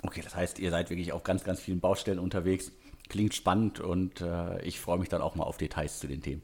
[0.02, 2.72] Okay, das heißt, ihr seid wirklich auf ganz, ganz vielen Baustellen unterwegs.
[3.08, 6.42] Klingt spannend und äh, ich freue mich dann auch mal auf Details zu den Themen.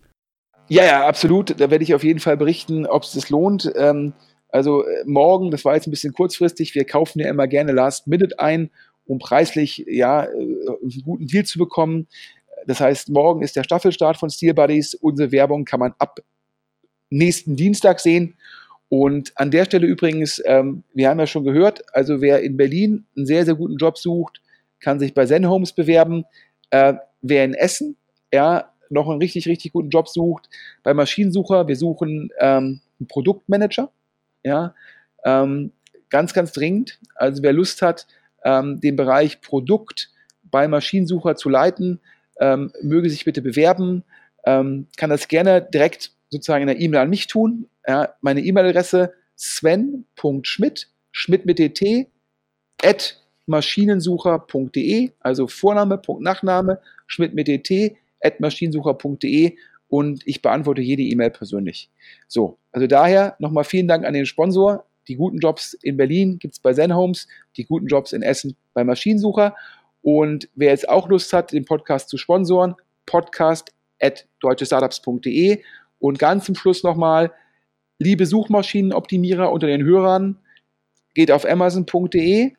[0.69, 1.61] Ja, ja, absolut.
[1.61, 3.71] Da werde ich auf jeden Fall berichten, ob es das lohnt.
[3.77, 4.15] Ähm,
[4.53, 8.07] also äh, morgen, das war jetzt ein bisschen kurzfristig, wir kaufen ja immer gerne Last
[8.07, 8.71] Minute ein,
[9.07, 12.07] um preislich ja äh, einen guten Deal zu bekommen.
[12.67, 14.95] Das heißt, morgen ist der Staffelstart von Steel Buddies.
[14.95, 16.21] Unsere Werbung kann man ab
[17.11, 18.37] nächsten Dienstag sehen.
[18.89, 23.07] Und an der Stelle übrigens, ähm, wir haben ja schon gehört, also wer in Berlin
[23.17, 24.41] einen sehr, sehr guten Job sucht,
[24.81, 26.25] kann sich bei Zen Homes bewerben.
[26.71, 27.97] Äh, wer in Essen
[28.33, 30.49] ja, noch einen richtig, richtig guten Job sucht,
[30.83, 33.91] bei Maschinensucher, wir suchen ähm, einen Produktmanager.
[34.45, 34.75] Ja,
[35.25, 35.73] ähm,
[36.11, 36.99] ganz, ganz dringend.
[37.15, 38.07] Also wer Lust hat,
[38.45, 40.11] ähm, den Bereich Produkt
[40.43, 42.01] bei Maschinensucher zu leiten,
[42.41, 44.05] ähm, möge sich bitte bewerben,
[44.45, 47.69] ähm, kann das gerne direkt sozusagen in der E-Mail an mich tun.
[47.87, 52.09] Ja, meine E-Mail-Adresse sven.schmidt, schmidt mit dt,
[52.83, 59.57] at maschinensucher.de, also Vorname, Punkt, Nachname, schmidt mit dt, at maschinensucher.de
[59.93, 61.91] und ich beantworte jede E-Mail persönlich.
[62.27, 64.87] So, also daher nochmal vielen Dank an den Sponsor.
[65.07, 67.29] Die guten Jobs in Berlin gibt es bei Zen Homes,
[67.59, 69.55] die guten Jobs in Essen bei Maschinensucher.
[70.01, 72.75] Und wer jetzt auch Lust hat, den Podcast zu sponsoren,
[73.05, 75.63] podcast at deutschestartups.de.
[75.99, 77.31] Und ganz zum Schluss nochmal,
[77.99, 80.39] liebe Suchmaschinenoptimierer unter den Hörern,
[81.13, 82.55] geht auf amazon.de,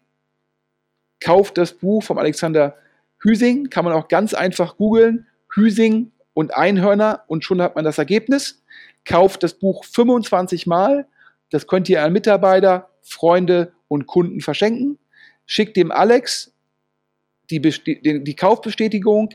[1.19, 2.77] kauft das Buch vom Alexander
[3.23, 5.25] Hüsing, kann man auch ganz einfach googeln,
[5.55, 8.63] Hüsing und Einhörner und schon hat man das Ergebnis.
[9.05, 11.07] Kauft das Buch 25 Mal,
[11.49, 14.97] das könnt ihr an Mitarbeiter, Freunde und Kunden verschenken.
[15.45, 16.53] Schickt dem Alex
[17.49, 19.29] die, die, die Kaufbestätigung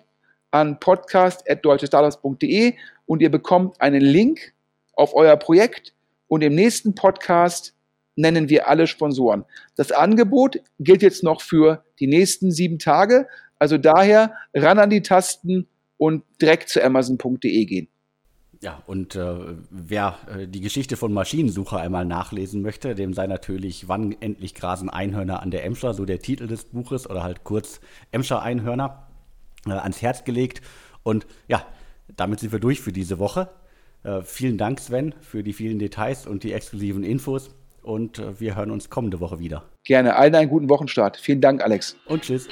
[0.50, 2.74] an podcast.deutschestartups.de
[3.06, 4.54] und ihr bekommt einen Link
[4.94, 5.94] auf euer Projekt
[6.26, 7.74] und im nächsten Podcast
[8.16, 9.44] nennen wir alle Sponsoren.
[9.76, 13.28] Das Angebot gilt jetzt noch für die nächsten sieben Tage.
[13.58, 15.68] Also daher ran an die Tasten
[15.98, 17.88] und direkt zu amazon.de gehen.
[18.60, 19.36] Ja, und äh,
[19.70, 24.90] wer äh, die Geschichte von Maschinensucher einmal nachlesen möchte, dem sei natürlich Wann endlich grasen
[24.90, 27.80] Einhörner an der Emscher, so der Titel des Buches, oder halt kurz
[28.10, 29.06] Emscher Einhörner,
[29.66, 30.60] äh, ans Herz gelegt.
[31.04, 31.64] Und ja,
[32.16, 33.48] damit sind wir durch für diese Woche.
[34.02, 37.54] Äh, vielen Dank, Sven, für die vielen Details und die exklusiven Infos.
[37.82, 39.68] Und äh, wir hören uns kommende Woche wieder.
[39.84, 40.16] Gerne.
[40.16, 41.16] Allen einen guten Wochenstart.
[41.16, 41.96] Vielen Dank, Alex.
[42.06, 42.48] Und tschüss.